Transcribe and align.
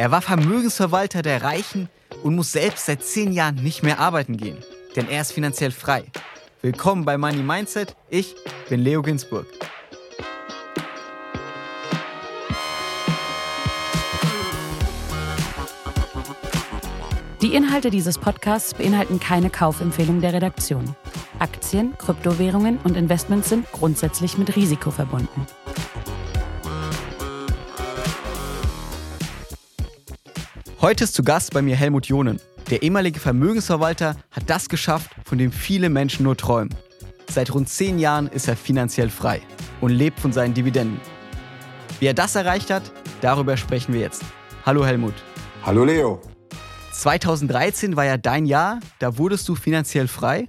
Er 0.00 0.10
war 0.10 0.22
Vermögensverwalter 0.22 1.20
der 1.20 1.42
Reichen 1.42 1.90
und 2.22 2.34
muss 2.34 2.52
selbst 2.52 2.86
seit 2.86 3.04
zehn 3.04 3.32
Jahren 3.32 3.56
nicht 3.56 3.82
mehr 3.82 3.98
arbeiten 3.98 4.38
gehen, 4.38 4.56
denn 4.96 5.06
er 5.06 5.20
ist 5.20 5.32
finanziell 5.32 5.72
frei. 5.72 6.04
Willkommen 6.62 7.04
bei 7.04 7.18
Money 7.18 7.42
Mindset. 7.42 7.94
Ich 8.08 8.34
bin 8.70 8.80
Leo 8.80 9.02
Ginsburg. 9.02 9.44
Die 17.42 17.52
Inhalte 17.52 17.90
dieses 17.90 18.16
Podcasts 18.16 18.72
beinhalten 18.72 19.20
keine 19.20 19.50
Kaufempfehlung 19.50 20.22
der 20.22 20.32
Redaktion. 20.32 20.96
Aktien, 21.40 21.92
Kryptowährungen 21.98 22.78
und 22.84 22.96
Investments 22.96 23.50
sind 23.50 23.70
grundsätzlich 23.70 24.38
mit 24.38 24.56
Risiko 24.56 24.90
verbunden. 24.90 25.46
Heute 30.82 31.04
ist 31.04 31.12
zu 31.12 31.22
Gast 31.22 31.52
bei 31.52 31.60
mir 31.60 31.76
Helmut 31.76 32.06
Jonen. 32.06 32.40
Der 32.70 32.82
ehemalige 32.82 33.20
Vermögensverwalter 33.20 34.16
hat 34.30 34.44
das 34.48 34.70
geschafft, 34.70 35.10
von 35.26 35.36
dem 35.36 35.52
viele 35.52 35.90
Menschen 35.90 36.22
nur 36.22 36.38
träumen. 36.38 36.74
Seit 37.30 37.52
rund 37.52 37.68
zehn 37.68 37.98
Jahren 37.98 38.28
ist 38.28 38.48
er 38.48 38.56
finanziell 38.56 39.10
frei 39.10 39.42
und 39.82 39.90
lebt 39.90 40.18
von 40.18 40.32
seinen 40.32 40.54
Dividenden. 40.54 40.98
Wie 41.98 42.06
er 42.06 42.14
das 42.14 42.34
erreicht 42.34 42.70
hat, 42.70 42.92
darüber 43.20 43.58
sprechen 43.58 43.92
wir 43.92 44.00
jetzt. 44.00 44.22
Hallo 44.64 44.86
Helmut. 44.86 45.12
Hallo 45.66 45.84
Leo. 45.84 46.22
2013 46.94 47.94
war 47.94 48.06
ja 48.06 48.16
dein 48.16 48.46
Jahr, 48.46 48.80
da 49.00 49.18
wurdest 49.18 49.46
du 49.50 49.56
finanziell 49.56 50.08
frei. 50.08 50.48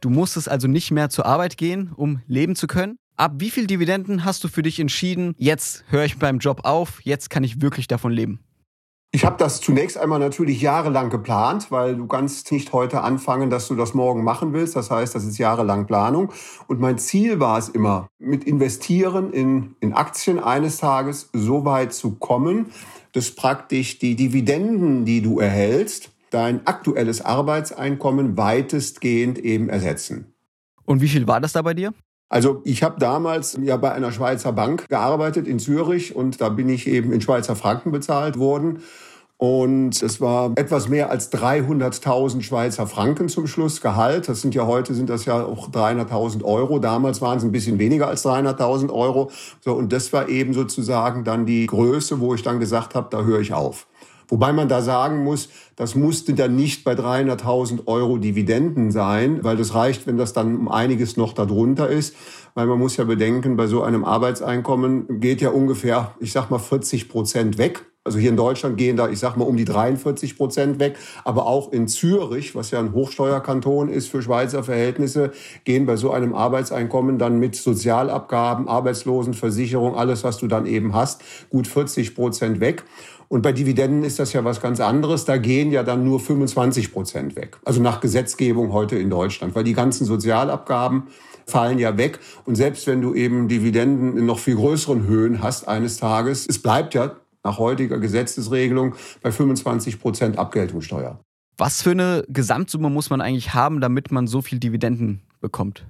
Du 0.00 0.10
musstest 0.10 0.48
also 0.48 0.68
nicht 0.68 0.92
mehr 0.92 1.10
zur 1.10 1.26
Arbeit 1.26 1.56
gehen, 1.56 1.90
um 1.96 2.22
leben 2.28 2.54
zu 2.54 2.68
können. 2.68 2.98
Ab 3.16 3.32
wie 3.38 3.50
viel 3.50 3.66
Dividenden 3.66 4.24
hast 4.24 4.44
du 4.44 4.48
für 4.48 4.62
dich 4.62 4.78
entschieden, 4.78 5.34
jetzt 5.38 5.82
höre 5.88 6.04
ich 6.04 6.20
beim 6.20 6.38
Job 6.38 6.60
auf, 6.62 7.00
jetzt 7.02 7.30
kann 7.30 7.42
ich 7.42 7.60
wirklich 7.60 7.88
davon 7.88 8.12
leben? 8.12 8.44
Ich 9.14 9.26
habe 9.26 9.36
das 9.36 9.60
zunächst 9.60 9.98
einmal 9.98 10.18
natürlich 10.18 10.62
jahrelang 10.62 11.10
geplant, 11.10 11.70
weil 11.70 11.96
du 11.96 12.06
kannst 12.06 12.50
nicht 12.50 12.72
heute 12.72 13.02
anfangen, 13.02 13.50
dass 13.50 13.68
du 13.68 13.74
das 13.74 13.92
morgen 13.92 14.24
machen 14.24 14.54
willst. 14.54 14.74
Das 14.74 14.90
heißt, 14.90 15.14
das 15.14 15.24
ist 15.24 15.36
jahrelang 15.36 15.86
Planung. 15.86 16.32
Und 16.66 16.80
mein 16.80 16.96
Ziel 16.96 17.38
war 17.38 17.58
es 17.58 17.68
immer, 17.68 18.08
mit 18.18 18.44
Investieren 18.44 19.34
in, 19.34 19.76
in 19.80 19.92
Aktien 19.92 20.38
eines 20.38 20.78
Tages 20.78 21.28
so 21.34 21.66
weit 21.66 21.92
zu 21.92 22.12
kommen, 22.12 22.70
dass 23.12 23.34
praktisch 23.34 23.98
die 23.98 24.16
Dividenden, 24.16 25.04
die 25.04 25.20
du 25.20 25.40
erhältst, 25.40 26.10
dein 26.30 26.66
aktuelles 26.66 27.22
Arbeitseinkommen 27.22 28.38
weitestgehend 28.38 29.38
eben 29.38 29.68
ersetzen. 29.68 30.32
Und 30.86 31.02
wie 31.02 31.08
viel 31.08 31.26
war 31.26 31.38
das 31.38 31.52
da 31.52 31.60
bei 31.60 31.74
dir? 31.74 31.92
Also 32.32 32.62
ich 32.64 32.82
habe 32.82 32.98
damals 32.98 33.58
ja 33.60 33.76
bei 33.76 33.92
einer 33.92 34.10
Schweizer 34.10 34.52
Bank 34.52 34.88
gearbeitet 34.88 35.46
in 35.46 35.58
Zürich 35.58 36.16
und 36.16 36.40
da 36.40 36.48
bin 36.48 36.70
ich 36.70 36.86
eben 36.86 37.12
in 37.12 37.20
Schweizer 37.20 37.56
Franken 37.56 37.92
bezahlt 37.92 38.38
worden. 38.38 38.78
Und 39.36 40.02
es 40.02 40.18
war 40.18 40.52
etwas 40.54 40.88
mehr 40.88 41.10
als 41.10 41.30
300.000 41.30 42.40
Schweizer 42.40 42.86
Franken 42.86 43.28
zum 43.28 43.46
Schluss 43.46 43.82
Gehalt. 43.82 44.30
Das 44.30 44.40
sind 44.40 44.54
ja 44.54 44.66
heute 44.66 44.94
sind 44.94 45.10
das 45.10 45.26
ja 45.26 45.44
auch 45.44 45.68
300.000 45.68 46.42
Euro. 46.42 46.78
Damals 46.78 47.20
waren 47.20 47.36
es 47.36 47.44
ein 47.44 47.52
bisschen 47.52 47.78
weniger 47.78 48.08
als 48.08 48.24
300.000 48.24 48.90
Euro. 48.90 49.30
So 49.60 49.74
und 49.74 49.92
das 49.92 50.10
war 50.14 50.30
eben 50.30 50.54
sozusagen 50.54 51.24
dann 51.24 51.44
die 51.44 51.66
Größe, 51.66 52.18
wo 52.18 52.34
ich 52.34 52.42
dann 52.42 52.60
gesagt 52.60 52.94
habe, 52.94 53.08
da 53.10 53.24
höre 53.24 53.40
ich 53.40 53.52
auf. 53.52 53.86
Wobei 54.32 54.54
man 54.54 54.66
da 54.66 54.80
sagen 54.80 55.24
muss, 55.24 55.50
das 55.76 55.94
musste 55.94 56.32
dann 56.32 56.56
nicht 56.56 56.84
bei 56.84 56.94
300.000 56.94 57.86
Euro 57.86 58.16
Dividenden 58.16 58.90
sein, 58.90 59.44
weil 59.44 59.58
das 59.58 59.74
reicht, 59.74 60.06
wenn 60.06 60.16
das 60.16 60.32
dann 60.32 60.56
um 60.56 60.68
einiges 60.70 61.18
noch 61.18 61.34
darunter 61.34 61.90
ist. 61.90 62.16
Weil 62.54 62.66
man 62.66 62.78
muss 62.78 62.96
ja 62.96 63.04
bedenken, 63.04 63.58
bei 63.58 63.66
so 63.66 63.82
einem 63.82 64.06
Arbeitseinkommen 64.06 65.20
geht 65.20 65.42
ja 65.42 65.50
ungefähr, 65.50 66.14
ich 66.18 66.32
sag 66.32 66.48
mal, 66.50 66.58
40 66.58 67.10
Prozent 67.10 67.58
weg. 67.58 67.84
Also 68.04 68.18
hier 68.18 68.30
in 68.30 68.36
Deutschland 68.36 68.78
gehen 68.78 68.96
da, 68.96 69.08
ich 69.08 69.18
sag 69.18 69.36
mal, 69.36 69.44
um 69.44 69.56
die 69.58 69.66
43 69.66 70.36
Prozent 70.38 70.80
weg. 70.80 70.96
Aber 71.24 71.46
auch 71.46 71.70
in 71.70 71.86
Zürich, 71.86 72.54
was 72.54 72.70
ja 72.70 72.80
ein 72.80 72.94
Hochsteuerkanton 72.94 73.90
ist 73.90 74.08
für 74.08 74.22
Schweizer 74.22 74.64
Verhältnisse, 74.64 75.32
gehen 75.64 75.84
bei 75.84 75.96
so 75.96 76.10
einem 76.10 76.34
Arbeitseinkommen 76.34 77.18
dann 77.18 77.38
mit 77.38 77.54
Sozialabgaben, 77.54 78.66
Arbeitslosenversicherung, 78.66 79.94
alles, 79.94 80.24
was 80.24 80.38
du 80.38 80.48
dann 80.48 80.64
eben 80.64 80.94
hast, 80.94 81.22
gut 81.50 81.68
40 81.68 82.14
Prozent 82.14 82.60
weg. 82.60 82.84
Und 83.32 83.40
bei 83.40 83.52
Dividenden 83.52 84.04
ist 84.04 84.18
das 84.18 84.34
ja 84.34 84.44
was 84.44 84.60
ganz 84.60 84.78
anderes. 84.78 85.24
Da 85.24 85.38
gehen 85.38 85.72
ja 85.72 85.82
dann 85.82 86.04
nur 86.04 86.20
25 86.20 86.92
Prozent 86.92 87.34
weg. 87.34 87.56
Also 87.64 87.80
nach 87.80 88.02
Gesetzgebung 88.02 88.74
heute 88.74 88.98
in 88.98 89.08
Deutschland, 89.08 89.54
weil 89.54 89.64
die 89.64 89.72
ganzen 89.72 90.04
Sozialabgaben 90.04 91.04
fallen 91.46 91.78
ja 91.78 91.96
weg. 91.96 92.18
Und 92.44 92.56
selbst 92.56 92.86
wenn 92.86 93.00
du 93.00 93.14
eben 93.14 93.48
Dividenden 93.48 94.18
in 94.18 94.26
noch 94.26 94.38
viel 94.38 94.56
größeren 94.56 95.06
Höhen 95.06 95.42
hast 95.42 95.66
eines 95.66 95.96
Tages, 95.96 96.46
es 96.46 96.60
bleibt 96.60 96.92
ja 96.92 97.16
nach 97.42 97.56
heutiger 97.56 97.98
Gesetzesregelung 97.98 98.96
bei 99.22 99.32
25 99.32 99.98
Prozent 99.98 100.38
Abgeltungssteuer. 100.38 101.18
Was 101.56 101.80
für 101.80 101.92
eine 101.92 102.24
Gesamtsumme 102.28 102.90
muss 102.90 103.08
man 103.08 103.22
eigentlich 103.22 103.54
haben, 103.54 103.80
damit 103.80 104.12
man 104.12 104.26
so 104.26 104.42
viel 104.42 104.58
Dividenden 104.58 105.22
bekommt? 105.40 105.86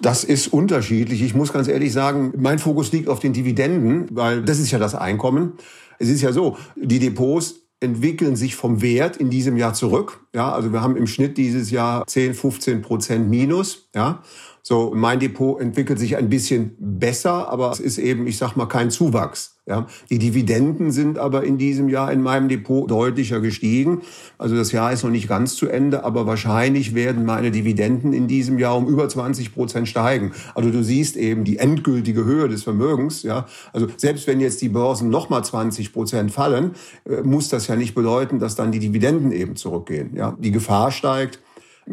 Das 0.00 0.24
ist 0.24 0.48
unterschiedlich. 0.48 1.22
Ich 1.22 1.34
muss 1.34 1.52
ganz 1.52 1.68
ehrlich 1.68 1.92
sagen, 1.92 2.32
mein 2.36 2.58
Fokus 2.58 2.92
liegt 2.92 3.08
auf 3.08 3.20
den 3.20 3.32
Dividenden, 3.32 4.06
weil 4.10 4.42
das 4.42 4.58
ist 4.58 4.70
ja 4.70 4.78
das 4.78 4.94
Einkommen. 4.94 5.54
Es 5.98 6.08
ist 6.08 6.22
ja 6.22 6.32
so, 6.32 6.56
die 6.76 6.98
Depots 6.98 7.56
entwickeln 7.80 8.36
sich 8.36 8.56
vom 8.56 8.82
Wert 8.82 9.16
in 9.16 9.30
diesem 9.30 9.56
Jahr 9.56 9.72
zurück. 9.72 10.20
Ja, 10.34 10.52
also 10.52 10.72
wir 10.72 10.82
haben 10.82 10.96
im 10.96 11.06
Schnitt 11.06 11.38
dieses 11.38 11.70
Jahr 11.70 12.06
10, 12.06 12.34
15 12.34 12.82
Prozent 12.82 13.30
Minus. 13.30 13.88
Ja, 13.94 14.22
so, 14.62 14.92
mein 14.94 15.20
Depot 15.20 15.60
entwickelt 15.60 15.98
sich 15.98 16.16
ein 16.16 16.28
bisschen 16.28 16.76
besser, 16.78 17.48
aber 17.50 17.70
es 17.70 17.80
ist 17.80 17.98
eben, 17.98 18.26
ich 18.26 18.38
sag 18.38 18.56
mal, 18.56 18.66
kein 18.66 18.90
Zuwachs. 18.90 19.56
Ja, 19.66 19.86
die 20.10 20.18
Dividenden 20.18 20.90
sind 20.90 21.16
aber 21.16 21.44
in 21.44 21.56
diesem 21.56 21.88
Jahr 21.88 22.10
in 22.10 22.22
meinem 22.22 22.48
Depot 22.48 22.90
deutlicher 22.90 23.40
gestiegen. 23.40 24.00
Also 24.36 24.56
das 24.56 24.72
Jahr 24.72 24.92
ist 24.92 25.04
noch 25.04 25.10
nicht 25.10 25.28
ganz 25.28 25.54
zu 25.54 25.68
Ende, 25.68 26.02
aber 26.02 26.26
wahrscheinlich 26.26 26.94
werden 26.94 27.24
meine 27.24 27.52
Dividenden 27.52 28.12
in 28.12 28.26
diesem 28.26 28.58
Jahr 28.58 28.76
um 28.76 28.88
über 28.88 29.08
20 29.08 29.54
Prozent 29.54 29.86
steigen. 29.86 30.32
Also 30.56 30.70
du 30.70 30.82
siehst 30.82 31.16
eben 31.16 31.44
die 31.44 31.58
endgültige 31.58 32.24
Höhe 32.24 32.48
des 32.48 32.64
Vermögens. 32.64 33.22
Ja, 33.22 33.46
also 33.72 33.86
selbst 33.96 34.26
wenn 34.26 34.40
jetzt 34.40 34.60
die 34.60 34.70
Börsen 34.70 35.08
noch 35.08 35.30
mal 35.30 35.44
20 35.44 35.92
Prozent 35.92 36.32
fallen, 36.32 36.72
äh, 37.04 37.22
muss 37.22 37.48
das 37.48 37.68
ja 37.68 37.76
nicht 37.76 37.94
bedeuten, 37.94 38.40
dass 38.40 38.56
dann 38.56 38.72
die 38.72 38.80
Dividenden 38.80 39.30
eben 39.30 39.54
zurückgehen. 39.54 40.16
Ja, 40.16 40.36
die 40.40 40.50
Gefahr 40.50 40.90
steigt 40.90 41.38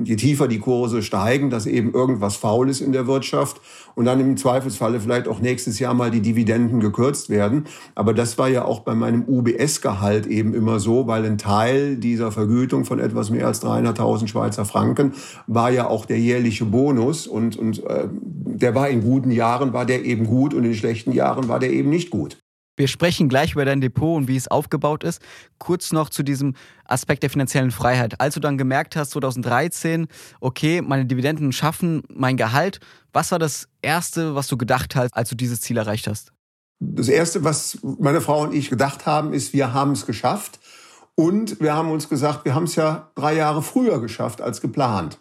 je 0.04 0.16
tiefer 0.16 0.48
die 0.48 0.60
Kurse 0.60 1.02
steigen, 1.02 1.50
dass 1.50 1.66
eben 1.66 1.94
irgendwas 1.94 2.36
faul 2.36 2.70
ist 2.70 2.82
in 2.82 2.92
der 2.92 3.08
Wirtschaft 3.08 3.62
und 3.96 4.06
dann 4.06 4.20
im 4.20 4.38
Zweifelsfalle 4.38 5.00
vielleicht 5.00 5.28
auch 5.28 5.40
nächstes 5.40 5.80
Jahr 5.80 5.94
mal 5.94 6.12
die 6.12 6.22
Dividenden 6.22 6.80
gekürzt 6.80 7.30
werden. 7.30 7.66
Aber 7.96 8.14
das 8.14 8.38
war 8.38 8.50
ja 8.50 8.66
auch 8.66 8.82
bei 8.82 8.96
meinem 8.96 9.24
UBS-Gehalt 9.28 10.28
eben 10.28 10.54
immer 10.54 10.80
so, 10.80 11.08
weil 11.08 11.26
ein 11.26 11.38
Teil 11.38 11.98
dieser 11.98 12.32
Vergütung 12.32 12.86
von 12.86 13.00
etwas 13.00 13.30
mehr 13.30 13.48
als 13.48 13.62
300.000 13.64 14.28
Schweizer 14.28 14.66
Franken 14.66 15.14
war 15.48 15.72
ja 15.72 15.88
auch 15.88 16.06
der 16.06 16.20
jährliche 16.20 16.66
Bonus 16.66 17.28
und, 17.28 17.58
und 17.58 17.84
äh, 17.86 18.08
der 18.12 18.76
war 18.76 18.90
in 18.90 19.02
guten 19.02 19.32
Jahren 19.32 19.74
war 19.74 19.86
der 19.86 20.04
eben 20.06 20.26
gut 20.26 20.54
und 20.54 20.64
in 20.64 20.74
schlechten 20.74 21.12
Jahren 21.12 21.48
war 21.48 21.60
der 21.60 21.72
eben 21.72 21.90
nicht 21.90 22.10
gut. 22.10 22.38
Wir 22.78 22.88
sprechen 22.88 23.28
gleich 23.28 23.54
über 23.54 23.66
dein 23.66 23.82
Depot 23.82 24.16
und 24.16 24.28
wie 24.28 24.36
es 24.36 24.48
aufgebaut 24.48 25.04
ist. 25.04 25.20
Kurz 25.58 25.92
noch 25.92 26.10
zu 26.10 26.22
diesem 26.22 26.54
Aspekt 26.86 27.24
der 27.24 27.32
finanziellen 27.32 27.72
Freiheit. 27.72 28.22
Als 28.22 28.36
du 28.36 28.40
dann 28.40 28.58
gemerkt 28.58 28.96
hast, 28.96 29.10
2013, 29.12 30.08
okay, 30.40 30.84
meine 30.84 31.06
Dividenden 31.06 31.52
schaffen 31.52 32.04
mein 32.14 32.38
Gehalt, 32.38 32.80
was 33.12 33.32
war 33.32 33.40
das 33.40 33.68
Erste, 33.82 34.36
was 34.36 34.48
du 34.48 34.58
gedacht 34.58 34.96
hast, 34.96 35.16
als 35.16 35.30
du 35.30 35.36
dieses 35.36 35.60
Ziel 35.60 35.78
erreicht 35.78 36.08
hast? 36.08 36.32
Das 36.80 37.10
Erste, 37.10 37.44
was 37.44 37.80
meine 37.82 38.22
Frau 38.22 38.44
und 38.44 38.54
ich 38.54 38.70
gedacht 38.70 39.08
haben, 39.08 39.34
ist, 39.34 39.54
wir 39.54 39.74
haben 39.74 39.94
es 39.94 40.06
geschafft. 40.06 40.60
Und 41.16 41.60
wir 41.60 41.74
haben 41.74 41.90
uns 41.90 42.10
gesagt, 42.10 42.46
wir 42.46 42.54
haben 42.54 42.66
es 42.66 42.76
ja 42.76 43.10
drei 43.16 43.34
Jahre 43.34 43.64
früher 43.64 44.00
geschafft 44.00 44.40
als 44.40 44.62
geplant 44.62 45.18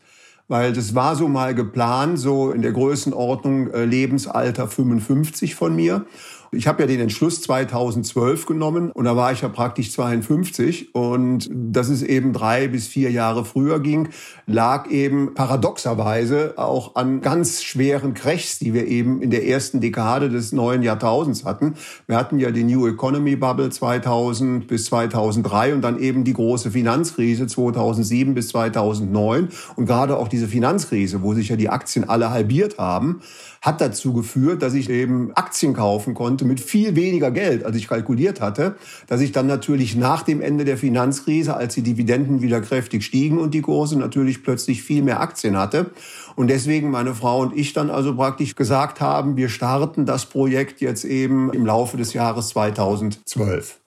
weil 0.48 0.72
das 0.72 0.94
war 0.94 1.16
so 1.16 1.28
mal 1.28 1.54
geplant, 1.54 2.18
so 2.18 2.50
in 2.52 2.62
der 2.62 2.72
Größenordnung 2.72 3.70
äh, 3.70 3.84
Lebensalter 3.84 4.68
55 4.68 5.54
von 5.54 5.74
mir. 5.74 6.06
Ich 6.52 6.66
habe 6.66 6.82
ja 6.82 6.86
den 6.86 7.00
Entschluss 7.00 7.42
2012 7.42 8.46
genommen 8.46 8.90
und 8.92 9.04
da 9.04 9.16
war 9.16 9.32
ich 9.32 9.42
ja 9.42 9.48
praktisch 9.48 9.92
52 9.92 10.94
und 10.94 11.48
dass 11.52 11.88
es 11.88 12.02
eben 12.02 12.32
drei 12.32 12.68
bis 12.68 12.86
vier 12.86 13.10
Jahre 13.10 13.44
früher 13.44 13.80
ging, 13.80 14.08
lag 14.46 14.88
eben 14.88 15.34
paradoxerweise 15.34 16.54
auch 16.56 16.94
an 16.94 17.20
ganz 17.20 17.62
schweren 17.62 18.14
Crashs, 18.14 18.58
die 18.58 18.74
wir 18.74 18.86
eben 18.86 19.22
in 19.22 19.30
der 19.30 19.46
ersten 19.46 19.80
Dekade 19.80 20.28
des 20.28 20.52
neuen 20.52 20.82
Jahrtausends 20.82 21.44
hatten. 21.44 21.74
Wir 22.06 22.16
hatten 22.16 22.38
ja 22.38 22.50
die 22.50 22.64
New 22.64 22.86
Economy 22.86 23.36
Bubble 23.36 23.70
2000 23.70 24.68
bis 24.68 24.86
2003 24.86 25.74
und 25.74 25.82
dann 25.82 25.98
eben 25.98 26.24
die 26.24 26.32
große 26.34 26.70
Finanzkrise 26.70 27.46
2007 27.46 28.34
bis 28.34 28.48
2009 28.48 29.48
und 29.74 29.86
gerade 29.86 30.16
auch 30.16 30.28
diese 30.28 30.46
Finanzkrise, 30.46 31.22
wo 31.22 31.34
sich 31.34 31.48
ja 31.48 31.56
die 31.56 31.68
Aktien 31.68 32.08
alle 32.08 32.30
halbiert 32.30 32.78
haben, 32.78 33.20
hat 33.62 33.80
dazu 33.80 34.12
geführt, 34.12 34.62
dass 34.62 34.74
ich 34.74 34.88
eben 34.88 35.32
Aktien 35.34 35.74
kaufen 35.74 36.14
konnte 36.14 36.35
mit 36.44 36.60
viel 36.60 36.96
weniger 36.96 37.30
Geld, 37.30 37.64
als 37.64 37.76
ich 37.76 37.88
kalkuliert 37.88 38.40
hatte, 38.40 38.76
dass 39.06 39.20
ich 39.20 39.32
dann 39.32 39.46
natürlich 39.46 39.96
nach 39.96 40.22
dem 40.22 40.40
Ende 40.40 40.64
der 40.64 40.76
Finanzkrise, 40.76 41.56
als 41.56 41.74
die 41.74 41.82
Dividenden 41.82 42.42
wieder 42.42 42.60
kräftig 42.60 43.04
stiegen 43.04 43.38
und 43.38 43.54
die 43.54 43.62
Kurse 43.62 43.98
natürlich 43.98 44.42
plötzlich 44.42 44.82
viel 44.82 45.02
mehr 45.02 45.20
Aktien 45.20 45.56
hatte. 45.56 45.90
Und 46.34 46.48
deswegen 46.48 46.90
meine 46.90 47.14
Frau 47.14 47.40
und 47.40 47.56
ich 47.56 47.72
dann 47.72 47.90
also 47.90 48.14
praktisch 48.14 48.54
gesagt 48.54 49.00
haben, 49.00 49.36
wir 49.36 49.48
starten 49.48 50.04
das 50.04 50.26
Projekt 50.26 50.80
jetzt 50.80 51.04
eben 51.04 51.52
im 51.52 51.64
Laufe 51.64 51.96
des 51.96 52.12
Jahres 52.12 52.48
2012. 52.48 53.78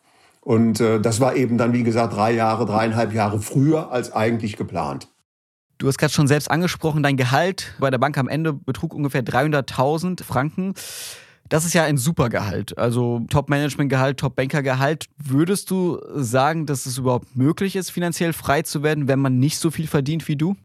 Und 0.41 0.79
äh, 0.79 0.99
das 0.99 1.19
war 1.19 1.35
eben 1.35 1.57
dann, 1.57 1.73
wie 1.73 1.83
gesagt, 1.83 2.15
drei 2.15 2.31
Jahre, 2.33 2.65
dreieinhalb 2.65 3.13
Jahre 3.13 3.39
früher 3.39 3.91
als 3.91 4.11
eigentlich 4.13 4.57
geplant. 4.57 5.07
Du 5.79 5.87
hast 5.87 5.97
gerade 5.97 6.11
schon 6.11 6.27
selbst 6.27 6.51
angesprochen, 6.51 7.03
dein 7.03 7.15
Gehalt 7.15 7.73
bei 7.79 7.89
der 7.89 7.99
Bank 7.99 8.17
am 8.17 8.27
Ende 8.27 8.51
betrug 8.51 8.93
ungefähr 8.93 9.23
300.000 9.23 10.23
Franken. 10.23 10.73
Das 11.49 11.65
ist 11.65 11.73
ja 11.73 11.83
ein 11.83 11.97
Supergehalt, 11.97 12.77
also 12.77 13.21
Top-Management-Gehalt, 13.27 14.19
Top-Banker-Gehalt. 14.19 15.07
Würdest 15.17 15.71
du 15.71 15.99
sagen, 16.13 16.67
dass 16.67 16.85
es 16.85 16.99
überhaupt 16.99 17.35
möglich 17.35 17.75
ist, 17.75 17.89
finanziell 17.89 18.33
frei 18.33 18.61
zu 18.61 18.83
werden, 18.83 19.07
wenn 19.07 19.19
man 19.19 19.39
nicht 19.39 19.57
so 19.57 19.71
viel 19.71 19.87
verdient 19.87 20.27
wie 20.27 20.35
du? 20.35 20.55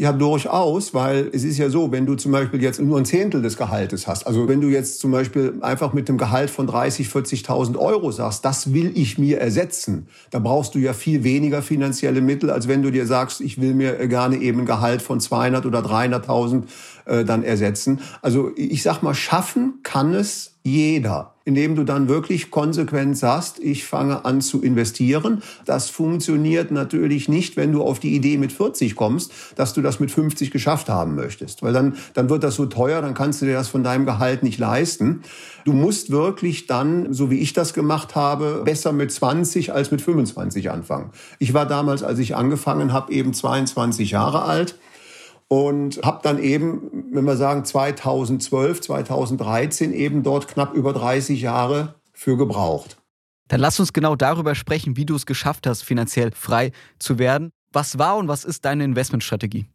Ja, 0.00 0.12
durchaus, 0.12 0.94
weil 0.94 1.28
es 1.32 1.42
ist 1.42 1.58
ja 1.58 1.70
so, 1.70 1.90
wenn 1.90 2.06
du 2.06 2.14
zum 2.14 2.30
Beispiel 2.30 2.62
jetzt 2.62 2.80
nur 2.80 2.98
ein 2.98 3.04
Zehntel 3.04 3.42
des 3.42 3.56
Gehaltes 3.56 4.06
hast, 4.06 4.28
also 4.28 4.46
wenn 4.46 4.60
du 4.60 4.68
jetzt 4.68 5.00
zum 5.00 5.10
Beispiel 5.10 5.54
einfach 5.60 5.92
mit 5.92 6.08
dem 6.08 6.18
Gehalt 6.18 6.50
von 6.50 6.68
30, 6.68 7.08
40.000 7.08 7.76
Euro 7.76 8.12
sagst, 8.12 8.44
das 8.44 8.72
will 8.72 8.92
ich 8.94 9.18
mir 9.18 9.40
ersetzen, 9.40 10.06
da 10.30 10.38
brauchst 10.38 10.76
du 10.76 10.78
ja 10.78 10.92
viel 10.92 11.24
weniger 11.24 11.62
finanzielle 11.62 12.20
Mittel, 12.20 12.50
als 12.50 12.68
wenn 12.68 12.82
du 12.82 12.92
dir 12.92 13.06
sagst, 13.06 13.40
ich 13.40 13.60
will 13.60 13.74
mir 13.74 14.06
gerne 14.06 14.36
eben 14.36 14.60
ein 14.60 14.66
Gehalt 14.66 15.02
von 15.02 15.18
200 15.18 15.66
oder 15.66 15.80
300.000 15.80 16.62
äh, 17.08 17.24
dann 17.24 17.42
ersetzen. 17.42 18.00
Also 18.22 18.52
ich 18.56 18.82
sag 18.82 19.02
mal, 19.02 19.14
schaffen 19.14 19.80
kann 19.82 20.14
es 20.14 20.58
jeder, 20.62 21.34
indem 21.44 21.76
du 21.76 21.84
dann 21.84 22.08
wirklich 22.08 22.50
konsequent 22.50 23.16
sagst, 23.16 23.58
ich 23.58 23.86
fange 23.86 24.24
an 24.26 24.42
zu 24.42 24.62
investieren. 24.62 25.42
Das 25.64 25.88
funktioniert 25.88 26.70
natürlich 26.70 27.28
nicht, 27.28 27.56
wenn 27.56 27.72
du 27.72 27.82
auf 27.82 28.00
die 28.00 28.14
Idee 28.14 28.36
mit 28.36 28.52
40 28.52 28.94
kommst, 28.94 29.32
dass 29.56 29.72
du 29.72 29.80
das 29.80 29.98
mit 29.98 30.10
50 30.10 30.50
geschafft 30.50 30.90
haben 30.90 31.14
möchtest, 31.14 31.62
weil 31.62 31.72
dann, 31.72 31.96
dann 32.12 32.28
wird 32.28 32.44
das 32.44 32.56
so 32.56 32.66
teuer, 32.66 33.00
dann 33.00 33.14
kannst 33.14 33.40
du 33.40 33.46
dir 33.46 33.54
das 33.54 33.68
von 33.68 33.82
deinem 33.82 34.04
Gehalt 34.04 34.42
nicht 34.42 34.58
leisten. 34.58 35.22
Du 35.64 35.72
musst 35.72 36.10
wirklich 36.10 36.66
dann, 36.66 37.12
so 37.14 37.30
wie 37.30 37.38
ich 37.38 37.54
das 37.54 37.72
gemacht 37.72 38.14
habe, 38.14 38.62
besser 38.64 38.92
mit 38.92 39.10
20 39.10 39.72
als 39.72 39.90
mit 39.90 40.02
25 40.02 40.70
anfangen. 40.70 41.10
Ich 41.38 41.54
war 41.54 41.64
damals, 41.64 42.02
als 42.02 42.18
ich 42.18 42.36
angefangen 42.36 42.92
habe, 42.92 43.12
eben 43.12 43.32
22 43.32 44.10
Jahre 44.10 44.42
alt 44.42 44.78
und 45.48 46.00
habe 46.04 46.20
dann 46.22 46.38
eben, 46.38 47.08
wenn 47.12 47.24
wir 47.24 47.36
sagen 47.36 47.64
2012, 47.64 48.82
2013 48.82 49.92
eben 49.92 50.22
dort 50.22 50.48
knapp 50.48 50.74
über 50.74 50.92
30 50.92 51.40
Jahre 51.40 51.94
für 52.12 52.36
gebraucht. 52.36 52.98
Dann 53.48 53.60
lass 53.60 53.80
uns 53.80 53.94
genau 53.94 54.14
darüber 54.14 54.54
sprechen, 54.54 54.96
wie 54.96 55.06
du 55.06 55.14
es 55.14 55.24
geschafft 55.24 55.66
hast, 55.66 55.82
finanziell 55.82 56.32
frei 56.32 56.72
zu 56.98 57.18
werden. 57.18 57.50
Was 57.72 57.98
war 57.98 58.16
und 58.18 58.28
was 58.28 58.44
ist 58.44 58.64
deine 58.64 58.84
Investmentstrategie? 58.84 59.66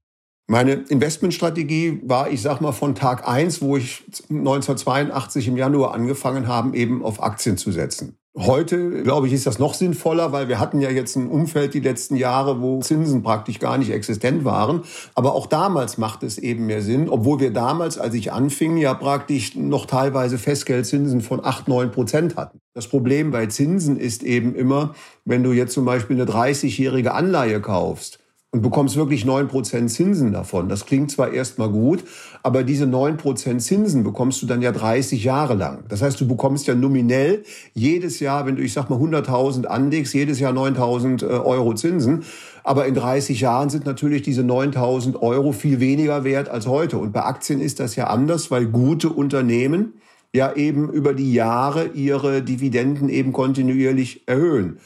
Meine 0.47 0.73
Investmentstrategie 0.73 2.01
war, 2.03 2.29
ich 2.29 2.41
sag 2.41 2.59
mal, 2.59 2.73
von 2.73 2.95
Tag 2.95 3.27
eins, 3.27 3.61
wo 3.61 3.77
ich 3.77 4.03
1982 4.29 5.47
im 5.47 5.57
Januar 5.57 5.93
angefangen 5.93 6.47
habe, 6.47 6.75
eben 6.77 7.03
auf 7.03 7.23
Aktien 7.23 7.57
zu 7.57 7.71
setzen. 7.71 8.17
Heute, 8.35 9.03
glaube 9.03 9.27
ich, 9.27 9.33
ist 9.33 9.45
das 9.45 9.59
noch 9.59 9.75
sinnvoller, 9.75 10.31
weil 10.31 10.47
wir 10.47 10.59
hatten 10.59 10.81
ja 10.81 10.89
jetzt 10.89 11.15
ein 11.15 11.27
Umfeld 11.27 11.75
die 11.75 11.79
letzten 11.79 12.15
Jahre, 12.15 12.61
wo 12.61 12.79
Zinsen 12.79 13.21
praktisch 13.21 13.59
gar 13.59 13.77
nicht 13.77 13.91
existent 13.91 14.43
waren. 14.43 14.81
Aber 15.13 15.35
auch 15.35 15.45
damals 15.45 15.99
macht 15.99 16.23
es 16.23 16.39
eben 16.39 16.65
mehr 16.65 16.81
Sinn, 16.81 17.09
obwohl 17.09 17.39
wir 17.39 17.53
damals, 17.53 17.99
als 17.99 18.15
ich 18.15 18.31
anfing, 18.31 18.77
ja 18.77 18.95
praktisch 18.95 19.55
noch 19.55 19.85
teilweise 19.85 20.39
Festgeldzinsen 20.39 21.21
von 21.21 21.45
acht 21.45 21.67
neun 21.67 21.91
Prozent 21.91 22.35
hatten. 22.35 22.59
Das 22.73 22.87
Problem 22.87 23.29
bei 23.29 23.45
Zinsen 23.45 23.97
ist 23.97 24.23
eben 24.23 24.55
immer, 24.55 24.95
wenn 25.25 25.43
du 25.43 25.51
jetzt 25.51 25.73
zum 25.73 25.85
Beispiel 25.85 26.19
eine 26.19 26.29
30-jährige 26.29 27.13
Anleihe 27.13 27.61
kaufst, 27.61 28.17
und 28.53 28.61
bekommst 28.61 28.95
wirklich 28.95 29.25
neun 29.25 29.47
Prozent 29.47 29.89
Zinsen 29.89 30.31
davon. 30.31 30.69
Das 30.69 30.85
klingt 30.85 31.09
zwar 31.09 31.33
erstmal 31.33 31.69
gut, 31.69 32.03
aber 32.43 32.63
diese 32.63 32.85
neun 32.85 33.17
Prozent 33.17 33.63
Zinsen 33.63 34.03
bekommst 34.03 34.43
du 34.43 34.45
dann 34.45 34.61
ja 34.61 34.71
30 34.71 35.23
Jahre 35.23 35.55
lang. 35.55 35.85
Das 35.89 36.03
heißt, 36.03 36.21
du 36.21 36.27
bekommst 36.27 36.67
ja 36.67 36.75
nominell 36.75 37.43
jedes 37.73 38.19
Jahr, 38.19 38.45
wenn 38.45 38.55
du, 38.55 38.61
ich 38.61 38.71
sag 38.71 38.91
mal, 38.91 38.99
100.000 38.99 39.65
anlegst, 39.65 40.13
jedes 40.13 40.39
Jahr 40.39 40.53
9.000 40.53 41.23
äh, 41.23 41.29
Euro 41.29 41.73
Zinsen. 41.73 42.25
Aber 42.63 42.85
in 42.85 42.93
30 42.93 43.41
Jahren 43.41 43.71
sind 43.71 43.87
natürlich 43.87 44.21
diese 44.21 44.43
9.000 44.43 45.19
Euro 45.19 45.51
viel 45.51 45.79
weniger 45.79 46.23
wert 46.23 46.47
als 46.47 46.67
heute. 46.67 46.99
Und 46.99 47.11
bei 47.11 47.23
Aktien 47.23 47.59
ist 47.59 47.79
das 47.79 47.95
ja 47.95 48.05
anders, 48.05 48.51
weil 48.51 48.67
gute 48.67 49.09
Unternehmen 49.09 49.93
ja 50.31 50.53
eben 50.53 50.91
über 50.91 51.15
die 51.15 51.33
Jahre 51.33 51.87
ihre 51.95 52.43
Dividenden 52.43 53.09
eben 53.09 53.33
kontinuierlich 53.33 54.27
erhöhen. 54.27 54.77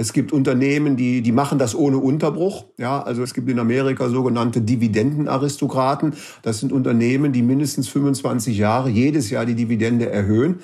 Es 0.00 0.12
gibt 0.12 0.32
Unternehmen, 0.32 0.96
die, 0.96 1.22
die 1.22 1.32
machen 1.32 1.58
das 1.58 1.74
ohne 1.74 1.98
Unterbruch. 1.98 2.66
Ja, 2.78 3.02
also 3.02 3.24
es 3.24 3.34
gibt 3.34 3.50
in 3.50 3.58
Amerika 3.58 4.08
sogenannte 4.08 4.60
Dividendenaristokraten. 4.60 6.14
Das 6.42 6.60
sind 6.60 6.70
Unternehmen, 6.70 7.32
die 7.32 7.42
mindestens 7.42 7.88
25 7.88 8.56
Jahre 8.56 8.90
jedes 8.90 9.28
Jahr 9.30 9.44
die 9.44 9.56
Dividende 9.56 10.08
erhöhen. 10.08 10.60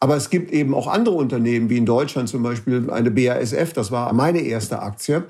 Aber 0.00 0.16
es 0.16 0.30
gibt 0.30 0.50
eben 0.52 0.72
auch 0.72 0.86
andere 0.86 1.16
Unternehmen, 1.16 1.68
wie 1.68 1.76
in 1.76 1.84
Deutschland 1.84 2.30
zum 2.30 2.42
Beispiel 2.42 2.88
eine 2.88 3.10
BASF, 3.10 3.74
das 3.74 3.90
war 3.90 4.10
meine 4.14 4.40
erste 4.40 4.80
Aktie 4.80 5.24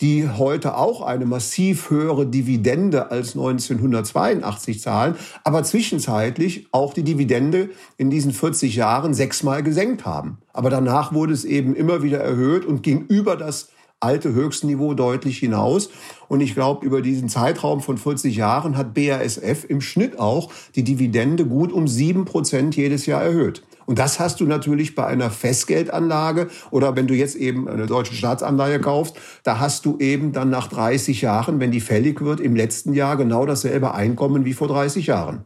die 0.00 0.28
heute 0.28 0.76
auch 0.76 1.02
eine 1.02 1.26
massiv 1.26 1.90
höhere 1.90 2.26
Dividende 2.26 3.10
als 3.10 3.34
1982 3.34 4.80
zahlen, 4.80 5.16
aber 5.44 5.62
zwischenzeitlich 5.62 6.68
auch 6.72 6.94
die 6.94 7.02
Dividende 7.02 7.70
in 7.96 8.10
diesen 8.10 8.32
40 8.32 8.76
Jahren 8.76 9.14
sechsmal 9.14 9.62
gesenkt 9.62 10.04
haben. 10.06 10.38
Aber 10.52 10.70
danach 10.70 11.12
wurde 11.12 11.32
es 11.32 11.44
eben 11.44 11.74
immer 11.74 12.02
wieder 12.02 12.18
erhöht 12.18 12.64
und 12.64 12.82
ging 12.82 13.04
über 13.06 13.36
das 13.36 13.68
alte 14.00 14.32
Höchstniveau 14.32 14.94
deutlich 14.94 15.38
hinaus. 15.38 15.90
Und 16.28 16.40
ich 16.40 16.54
glaube, 16.54 16.86
über 16.86 17.02
diesen 17.02 17.28
Zeitraum 17.28 17.82
von 17.82 17.98
40 17.98 18.34
Jahren 18.34 18.76
hat 18.78 18.94
BASF 18.94 19.64
im 19.68 19.82
Schnitt 19.82 20.18
auch 20.18 20.50
die 20.74 20.84
Dividende 20.84 21.44
gut 21.44 21.70
um 21.70 21.86
sieben 21.86 22.24
Prozent 22.24 22.74
jedes 22.76 23.04
Jahr 23.04 23.22
erhöht. 23.22 23.62
Und 23.90 23.98
das 23.98 24.20
hast 24.20 24.38
du 24.38 24.44
natürlich 24.44 24.94
bei 24.94 25.04
einer 25.04 25.30
Festgeldanlage 25.30 26.48
oder 26.70 26.94
wenn 26.94 27.08
du 27.08 27.14
jetzt 27.14 27.34
eben 27.34 27.68
eine 27.68 27.86
deutsche 27.86 28.14
Staatsanleihe 28.14 28.80
kaufst, 28.80 29.16
da 29.42 29.58
hast 29.58 29.84
du 29.84 29.98
eben 29.98 30.30
dann 30.30 30.48
nach 30.48 30.68
30 30.68 31.22
Jahren, 31.22 31.58
wenn 31.58 31.72
die 31.72 31.80
fällig 31.80 32.20
wird, 32.20 32.38
im 32.38 32.54
letzten 32.54 32.92
Jahr 32.92 33.16
genau 33.16 33.46
dasselbe 33.46 33.92
Einkommen 33.92 34.44
wie 34.44 34.52
vor 34.52 34.68
30 34.68 35.08
Jahren. 35.08 35.44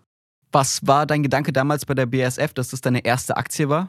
Was 0.53 0.87
war 0.87 1.07
dein 1.07 1.23
Gedanke 1.23 1.55
damals 1.55 1.87
bei 1.87 1.95
der 1.95 2.05
BASF, 2.05 2.53
dass 2.53 2.69
das 2.69 2.83
deine 2.83 3.03
erste 3.07 3.39
Aktie 3.39 3.71
war? 3.71 3.89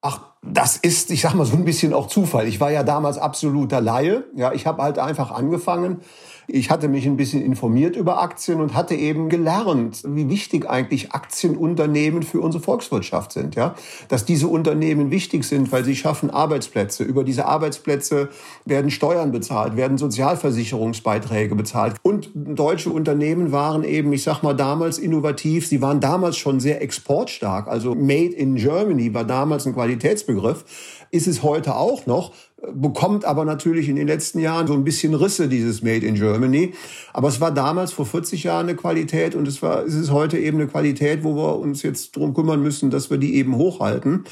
Ach, 0.00 0.18
das 0.42 0.78
ist, 0.78 1.12
ich 1.12 1.20
sag 1.20 1.34
mal, 1.34 1.46
so 1.46 1.54
ein 1.54 1.64
bisschen 1.64 1.94
auch 1.94 2.08
Zufall. 2.08 2.48
Ich 2.48 2.58
war 2.58 2.72
ja 2.72 2.82
damals 2.82 3.18
absoluter 3.18 3.80
Laie. 3.80 4.24
Ja, 4.34 4.52
ich 4.52 4.66
habe 4.66 4.82
halt 4.82 4.98
einfach 4.98 5.30
angefangen 5.30 6.00
ich 6.46 6.70
hatte 6.70 6.88
mich 6.88 7.06
ein 7.06 7.16
bisschen 7.16 7.42
informiert 7.42 7.96
über 7.96 8.20
Aktien 8.20 8.60
und 8.60 8.74
hatte 8.74 8.94
eben 8.94 9.28
gelernt, 9.28 10.02
wie 10.06 10.28
wichtig 10.28 10.68
eigentlich 10.68 11.12
Aktienunternehmen 11.12 12.22
für 12.22 12.40
unsere 12.40 12.62
Volkswirtschaft 12.62 13.32
sind, 13.32 13.54
ja. 13.54 13.74
Dass 14.08 14.24
diese 14.24 14.48
Unternehmen 14.48 15.10
wichtig 15.10 15.44
sind, 15.44 15.72
weil 15.72 15.84
sie 15.84 15.96
schaffen 15.96 16.30
Arbeitsplätze. 16.30 17.04
Über 17.04 17.24
diese 17.24 17.46
Arbeitsplätze 17.46 18.28
werden 18.64 18.90
Steuern 18.90 19.32
bezahlt, 19.32 19.76
werden 19.76 19.98
Sozialversicherungsbeiträge 19.98 21.54
bezahlt. 21.54 21.96
Und 22.02 22.30
deutsche 22.34 22.90
Unternehmen 22.90 23.52
waren 23.52 23.84
eben, 23.84 24.12
ich 24.12 24.22
sag 24.22 24.42
mal, 24.42 24.54
damals 24.54 24.98
innovativ. 24.98 25.66
Sie 25.66 25.80
waren 25.80 26.00
damals 26.00 26.36
schon 26.36 26.60
sehr 26.60 26.82
exportstark. 26.82 27.68
Also 27.68 27.94
Made 27.94 28.34
in 28.34 28.56
Germany 28.56 29.14
war 29.14 29.24
damals 29.24 29.66
ein 29.66 29.74
Qualitätsbegriff 29.74 30.64
ist 31.12 31.26
es 31.26 31.42
heute 31.42 31.76
auch 31.76 32.06
noch, 32.06 32.32
bekommt 32.72 33.24
aber 33.24 33.44
natürlich 33.44 33.88
in 33.88 33.96
den 33.96 34.06
letzten 34.06 34.38
Jahren 34.38 34.66
so 34.66 34.74
ein 34.74 34.84
bisschen 34.84 35.14
Risse, 35.14 35.48
dieses 35.48 35.82
Made 35.82 36.06
in 36.06 36.14
Germany. 36.14 36.74
Aber 37.12 37.28
es 37.28 37.40
war 37.40 37.50
damals 37.50 37.92
vor 37.92 38.06
40 38.06 38.44
Jahren 38.44 38.68
eine 38.68 38.76
Qualität 38.76 39.34
und 39.34 39.48
es 39.48 39.62
war, 39.62 39.84
es 39.84 39.94
ist 39.94 40.10
heute 40.10 40.38
eben 40.38 40.58
eine 40.58 40.68
Qualität, 40.68 41.24
wo 41.24 41.34
wir 41.34 41.58
uns 41.58 41.82
jetzt 41.82 42.16
drum 42.16 42.34
kümmern 42.34 42.62
müssen, 42.62 42.90
dass 42.90 43.10
wir 43.10 43.18
die 43.18 43.34
eben 43.34 43.56
hochhalten. 43.56 44.24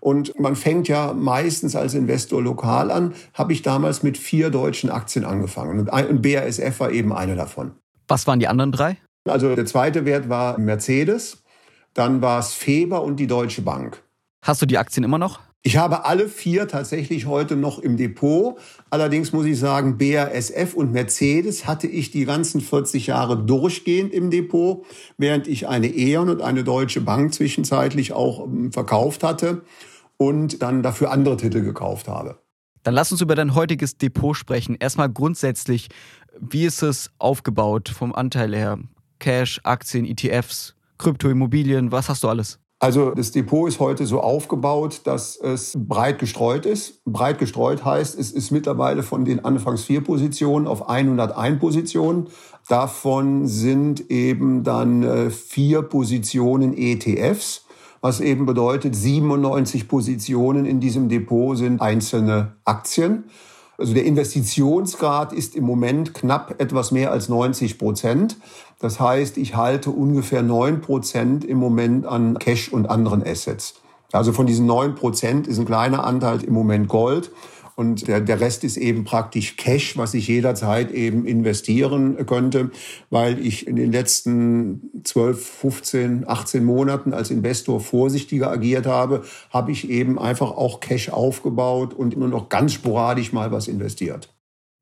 Und 0.00 0.38
man 0.38 0.54
fängt 0.54 0.88
ja 0.88 1.14
meistens 1.14 1.74
als 1.74 1.94
Investor 1.94 2.42
lokal 2.42 2.90
an, 2.90 3.14
habe 3.34 3.52
ich 3.52 3.62
damals 3.62 4.02
mit 4.02 4.18
vier 4.18 4.50
deutschen 4.50 4.90
Aktien 4.90 5.24
angefangen 5.24 5.88
und 5.88 6.22
BASF 6.22 6.80
war 6.80 6.92
eben 6.92 7.12
eine 7.12 7.34
davon. 7.36 7.72
Was 8.06 8.26
waren 8.26 8.38
die 8.38 8.48
anderen 8.48 8.72
drei? 8.72 8.96
Also 9.26 9.54
der 9.54 9.66
zweite 9.66 10.04
Wert 10.04 10.28
war 10.28 10.58
Mercedes, 10.58 11.42
dann 11.94 12.22
war 12.22 12.38
es 12.38 12.52
Feber 12.52 13.02
und 13.02 13.16
die 13.16 13.26
Deutsche 13.26 13.62
Bank. 13.62 14.02
Hast 14.42 14.62
du 14.62 14.66
die 14.66 14.78
Aktien 14.78 15.04
immer 15.04 15.18
noch? 15.18 15.40
Ich 15.62 15.76
habe 15.76 16.04
alle 16.04 16.28
vier 16.28 16.68
tatsächlich 16.68 17.26
heute 17.26 17.56
noch 17.56 17.78
im 17.78 17.96
Depot. 17.96 18.58
Allerdings 18.90 19.32
muss 19.32 19.44
ich 19.44 19.58
sagen, 19.58 19.98
BASF 19.98 20.74
und 20.74 20.92
Mercedes 20.92 21.66
hatte 21.66 21.88
ich 21.88 22.10
die 22.10 22.24
ganzen 22.24 22.60
40 22.60 23.08
Jahre 23.08 23.36
durchgehend 23.36 24.12
im 24.12 24.30
Depot, 24.30 24.86
während 25.18 25.48
ich 25.48 25.68
eine 25.68 25.88
E.ON 25.88 26.30
und 26.30 26.42
eine 26.42 26.62
Deutsche 26.62 27.00
Bank 27.00 27.34
zwischenzeitlich 27.34 28.12
auch 28.12 28.46
ähm, 28.46 28.72
verkauft 28.72 29.24
hatte 29.24 29.62
und 30.16 30.62
dann 30.62 30.82
dafür 30.82 31.10
andere 31.10 31.36
Titel 31.36 31.62
gekauft 31.62 32.06
habe. 32.08 32.38
Dann 32.84 32.94
lass 32.94 33.10
uns 33.10 33.20
über 33.20 33.34
dein 33.34 33.54
heutiges 33.54 33.98
Depot 33.98 34.36
sprechen. 34.36 34.76
Erstmal 34.78 35.10
grundsätzlich, 35.10 35.88
wie 36.38 36.64
ist 36.64 36.82
es 36.82 37.10
aufgebaut 37.18 37.88
vom 37.88 38.14
Anteil 38.14 38.54
her? 38.54 38.78
Cash, 39.18 39.60
Aktien, 39.64 40.06
ETFs, 40.06 40.76
Kryptoimmobilien, 40.98 41.90
was 41.90 42.08
hast 42.08 42.22
du 42.22 42.28
alles? 42.28 42.60
Also 42.80 43.10
das 43.10 43.32
Depot 43.32 43.68
ist 43.68 43.80
heute 43.80 44.06
so 44.06 44.20
aufgebaut, 44.20 45.00
dass 45.02 45.36
es 45.36 45.76
breit 45.76 46.20
gestreut 46.20 46.64
ist. 46.64 47.04
Breit 47.04 47.40
gestreut 47.40 47.84
heißt, 47.84 48.16
es 48.16 48.30
ist 48.30 48.52
mittlerweile 48.52 49.02
von 49.02 49.24
den 49.24 49.44
anfangs 49.44 49.82
vier 49.82 50.00
Positionen 50.00 50.68
auf 50.68 50.88
101 50.88 51.58
Positionen. 51.58 52.28
Davon 52.68 53.48
sind 53.48 54.10
eben 54.10 54.62
dann 54.62 55.02
äh, 55.02 55.30
vier 55.30 55.82
Positionen 55.82 56.76
ETFs. 56.76 57.64
was 58.00 58.20
eben 58.20 58.46
bedeutet, 58.46 58.94
97 58.94 59.88
Positionen 59.88 60.64
in 60.64 60.78
diesem 60.78 61.08
Depot 61.08 61.58
sind 61.58 61.80
einzelne 61.80 62.52
Aktien. 62.64 63.24
Also 63.80 63.94
der 63.94 64.04
Investitionsgrad 64.06 65.32
ist 65.32 65.54
im 65.54 65.62
Moment 65.62 66.12
knapp 66.12 66.60
etwas 66.60 66.90
mehr 66.90 67.12
als 67.12 67.28
90 67.28 67.78
Prozent. 67.78 68.36
Das 68.80 68.98
heißt, 68.98 69.36
ich 69.38 69.54
halte 69.54 69.90
ungefähr 69.90 70.42
9 70.42 70.80
Prozent 70.80 71.44
im 71.44 71.58
Moment 71.58 72.04
an 72.04 72.40
Cash 72.40 72.72
und 72.72 72.90
anderen 72.90 73.24
Assets. 73.24 73.74
Also 74.10 74.32
von 74.32 74.46
diesen 74.46 74.66
9 74.66 74.96
Prozent 74.96 75.46
ist 75.46 75.60
ein 75.60 75.64
kleiner 75.64 76.02
Anteil 76.02 76.42
im 76.42 76.54
Moment 76.54 76.88
Gold. 76.88 77.30
Und 77.78 78.08
der, 78.08 78.20
der 78.20 78.40
Rest 78.40 78.64
ist 78.64 78.76
eben 78.76 79.04
praktisch 79.04 79.56
Cash, 79.56 79.96
was 79.96 80.12
ich 80.12 80.26
jederzeit 80.26 80.90
eben 80.90 81.24
investieren 81.24 82.26
könnte, 82.26 82.72
weil 83.08 83.38
ich 83.38 83.68
in 83.68 83.76
den 83.76 83.92
letzten 83.92 84.90
12, 85.04 85.46
15, 85.46 86.28
18 86.28 86.64
Monaten 86.64 87.12
als 87.12 87.30
Investor 87.30 87.78
vorsichtiger 87.78 88.50
agiert 88.50 88.86
habe, 88.86 89.22
habe 89.50 89.70
ich 89.70 89.88
eben 89.90 90.18
einfach 90.18 90.50
auch 90.50 90.80
Cash 90.80 91.10
aufgebaut 91.10 91.94
und 91.94 92.16
nur 92.16 92.26
noch 92.26 92.48
ganz 92.48 92.72
sporadisch 92.72 93.32
mal 93.32 93.52
was 93.52 93.68
investiert. 93.68 94.28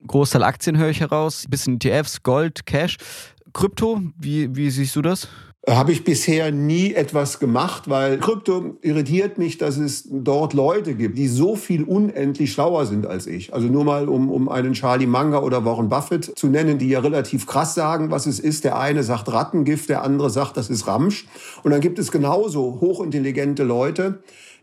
Großteil 0.06 0.42
Aktien 0.42 0.78
höre 0.78 0.88
ich 0.88 1.00
heraus, 1.00 1.44
bisschen 1.50 1.74
ETFs, 1.74 2.22
Gold, 2.22 2.64
Cash. 2.64 2.96
Krypto, 3.52 4.00
wie, 4.18 4.56
wie 4.56 4.70
siehst 4.70 4.96
du 4.96 5.02
das? 5.02 5.28
Habe 5.68 5.90
ich 5.90 6.04
bisher 6.04 6.52
nie 6.52 6.94
etwas 6.94 7.40
gemacht, 7.40 7.90
weil 7.90 8.18
Krypto 8.18 8.76
irritiert 8.82 9.36
mich, 9.36 9.58
dass 9.58 9.76
es 9.78 10.08
dort 10.08 10.54
Leute 10.54 10.94
gibt, 10.94 11.18
die 11.18 11.26
so 11.26 11.56
viel 11.56 11.82
unendlich 11.82 12.52
schlauer 12.52 12.86
sind 12.86 13.04
als 13.04 13.26
ich. 13.26 13.52
Also 13.52 13.66
nur 13.66 13.84
mal, 13.84 14.08
um, 14.08 14.30
um 14.30 14.48
einen 14.48 14.74
Charlie 14.74 15.06
Munger 15.06 15.42
oder 15.42 15.64
Warren 15.64 15.88
Buffett 15.88 16.38
zu 16.38 16.46
nennen, 16.46 16.78
die 16.78 16.88
ja 16.88 17.00
relativ 17.00 17.46
krass 17.46 17.74
sagen, 17.74 18.12
was 18.12 18.26
es 18.26 18.38
ist. 18.38 18.62
Der 18.62 18.78
eine 18.78 19.02
sagt 19.02 19.32
Rattengift, 19.32 19.88
der 19.88 20.04
andere 20.04 20.30
sagt, 20.30 20.56
das 20.56 20.70
ist 20.70 20.86
Ramsch. 20.86 21.26
Und 21.64 21.72
dann 21.72 21.80
gibt 21.80 21.98
es 21.98 22.12
genauso 22.12 22.78
hochintelligente 22.80 23.64
Leute, 23.64 24.20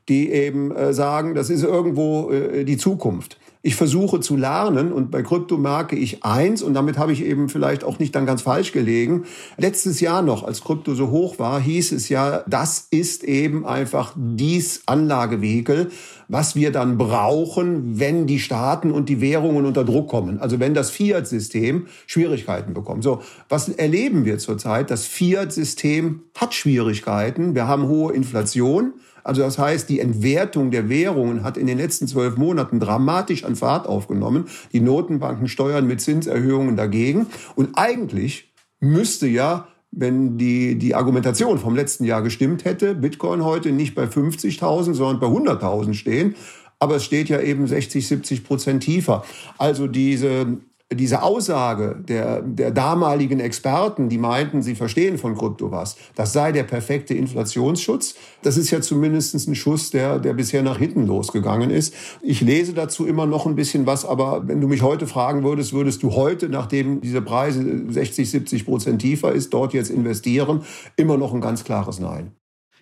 die 0.07 0.31
eben 0.31 0.71
äh, 0.71 0.93
sagen, 0.93 1.35
das 1.35 1.49
ist 1.49 1.63
irgendwo 1.63 2.31
äh, 2.31 2.63
die 2.63 2.77
Zukunft. 2.77 3.37
Ich 3.65 3.75
versuche 3.75 4.19
zu 4.19 4.35
lernen 4.35 4.91
und 4.91 5.09
bei 5.09 5.23
Krypto 5.23 5.57
merke 5.57 5.95
ich 5.95 6.25
eins 6.25 6.61
und 6.61 6.73
damit 6.73 6.97
habe 6.97 7.13
ich 7.13 7.23
eben 7.23 7.47
vielleicht 7.47 7.85
auch 7.85 7.97
nicht 7.97 8.13
dann 8.13 8.25
ganz 8.25 8.41
falsch 8.41 8.73
gelegen. 8.73 9.23
Letztes 9.57 10.01
Jahr 10.01 10.21
noch, 10.21 10.43
als 10.43 10.65
Krypto 10.65 10.95
so 10.95 11.11
hoch 11.11 11.39
war, 11.39 11.61
hieß 11.61 11.93
es 11.93 12.09
ja, 12.09 12.43
das 12.45 12.87
ist 12.91 13.23
eben 13.23 13.65
einfach 13.65 14.15
dies 14.17 14.81
Anlagevehikel, 14.85 15.91
was 16.27 16.57
wir 16.57 16.73
dann 16.73 16.97
brauchen, 16.97 18.01
wenn 18.01 18.27
die 18.27 18.39
Staaten 18.39 18.91
und 18.91 19.07
die 19.07 19.21
Währungen 19.21 19.65
unter 19.65 19.85
Druck 19.85 20.09
kommen. 20.09 20.39
Also 20.39 20.59
wenn 20.59 20.73
das 20.73 20.91
Fiat-System 20.91 21.87
Schwierigkeiten 22.05 22.73
bekommt. 22.73 23.05
So, 23.05 23.21
was 23.47 23.69
erleben 23.69 24.25
wir 24.25 24.39
zurzeit? 24.39 24.91
Das 24.91 25.05
Fiat-System 25.05 26.23
hat 26.37 26.53
Schwierigkeiten. 26.53 27.55
Wir 27.55 27.65
haben 27.65 27.87
hohe 27.87 28.11
Inflation. 28.11 28.95
Also 29.23 29.41
das 29.41 29.57
heißt, 29.57 29.89
die 29.89 29.99
Entwertung 29.99 30.71
der 30.71 30.89
Währungen 30.89 31.43
hat 31.43 31.57
in 31.57 31.67
den 31.67 31.77
letzten 31.77 32.07
zwölf 32.07 32.37
Monaten 32.37 32.79
dramatisch 32.79 33.43
an 33.43 33.55
Fahrt 33.55 33.87
aufgenommen. 33.87 34.45
Die 34.73 34.79
Notenbanken 34.79 35.47
steuern 35.47 35.87
mit 35.87 36.01
Zinserhöhungen 36.01 36.75
dagegen. 36.75 37.27
Und 37.55 37.71
eigentlich 37.75 38.53
müsste 38.79 39.27
ja 39.27 39.67
wenn 39.95 40.37
die, 40.37 40.75
die 40.77 40.95
Argumentation 40.95 41.59
vom 41.59 41.75
letzten 41.75 42.03
Jahr 42.03 42.23
gestimmt 42.23 42.65
hätte, 42.65 42.95
Bitcoin 42.95 43.43
heute 43.43 43.71
nicht 43.71 43.93
bei 43.93 44.05
50.000, 44.05 44.95
sondern 44.95 45.19
bei 45.19 45.27
100.000 45.27 45.93
stehen. 45.93 46.35
Aber 46.79 46.95
es 46.95 47.05
steht 47.05 47.29
ja 47.29 47.39
eben 47.39 47.67
60, 47.67 48.07
70 48.07 48.43
Prozent 48.43 48.83
tiefer. 48.83 49.23
Also 49.57 49.87
diese 49.87 50.57
diese 50.95 51.23
Aussage 51.23 51.95
der, 52.07 52.41
der 52.41 52.71
damaligen 52.71 53.39
Experten, 53.39 54.09
die 54.09 54.17
meinten, 54.17 54.61
sie 54.61 54.75
verstehen 54.75 55.17
von 55.17 55.37
Krypto 55.37 55.71
was, 55.71 55.95
das 56.15 56.33
sei 56.33 56.51
der 56.51 56.63
perfekte 56.63 57.13
Inflationsschutz, 57.13 58.15
das 58.41 58.57
ist 58.57 58.71
ja 58.71 58.81
zumindest 58.81 59.47
ein 59.47 59.55
Schuss, 59.55 59.91
der, 59.91 60.19
der 60.19 60.33
bisher 60.33 60.63
nach 60.63 60.77
hinten 60.77 61.05
losgegangen 61.07 61.69
ist. 61.69 61.93
Ich 62.21 62.41
lese 62.41 62.73
dazu 62.73 63.05
immer 63.05 63.25
noch 63.25 63.45
ein 63.45 63.55
bisschen 63.55 63.85
was, 63.85 64.05
aber 64.05 64.47
wenn 64.47 64.61
du 64.61 64.67
mich 64.67 64.81
heute 64.81 65.07
fragen 65.07 65.43
würdest, 65.43 65.73
würdest 65.73 66.03
du 66.03 66.13
heute, 66.13 66.49
nachdem 66.49 67.01
diese 67.01 67.21
Preise 67.21 67.63
60, 67.89 68.29
70 68.29 68.65
Prozent 68.65 69.01
tiefer 69.01 69.31
ist, 69.31 69.53
dort 69.53 69.73
jetzt 69.73 69.89
investieren, 69.89 70.63
immer 70.95 71.17
noch 71.17 71.33
ein 71.33 71.41
ganz 71.41 71.63
klares 71.63 71.99
Nein. 71.99 72.31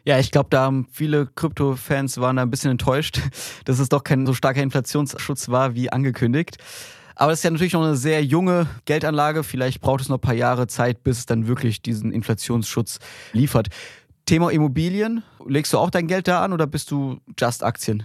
Ja, 0.04 0.18
ich 0.18 0.32
glaube, 0.32 0.48
da 0.50 0.62
haben 0.62 0.88
viele 0.92 1.28
Krypto-Fans 1.28 2.20
waren 2.20 2.38
da 2.38 2.42
ein 2.42 2.50
bisschen 2.50 2.72
enttäuscht, 2.72 3.22
dass 3.66 3.80
es 3.80 3.90
doch 3.90 4.04
kein 4.04 4.26
so 4.26 4.34
starker 4.34 4.64
Inflationsschutz 4.64 5.50
war 5.50 5.76
wie 5.76 5.92
angekündigt. 5.92 6.58
Aber 7.16 7.32
es 7.32 7.40
ist 7.40 7.44
ja 7.44 7.52
natürlich 7.52 7.74
noch 7.74 7.84
eine 7.84 7.96
sehr 7.96 8.24
junge 8.24 8.68
Geldanlage. 8.86 9.44
Vielleicht 9.44 9.82
braucht 9.82 10.02
es 10.02 10.10
noch 10.10 10.18
ein 10.18 10.22
paar 10.22 10.34
Jahre 10.34 10.68
Zeit, 10.68 11.04
bis 11.04 11.20
es 11.20 11.26
dann 11.26 11.48
wirklich 11.48 11.82
diesen 11.82 12.12
Inflationsschutz 12.12 13.00
liefert. 13.34 13.68
Thema 14.26 14.52
Immobilien, 14.52 15.24
legst 15.48 15.74
du 15.74 15.78
auch 15.78 15.90
dein 15.90 16.08
Geld 16.08 16.28
da 16.28 16.44
an 16.44 16.54
oder 16.54 16.68
bist 16.68 16.92
du 16.92 17.20
just 17.38 17.64
Aktien? 17.64 18.04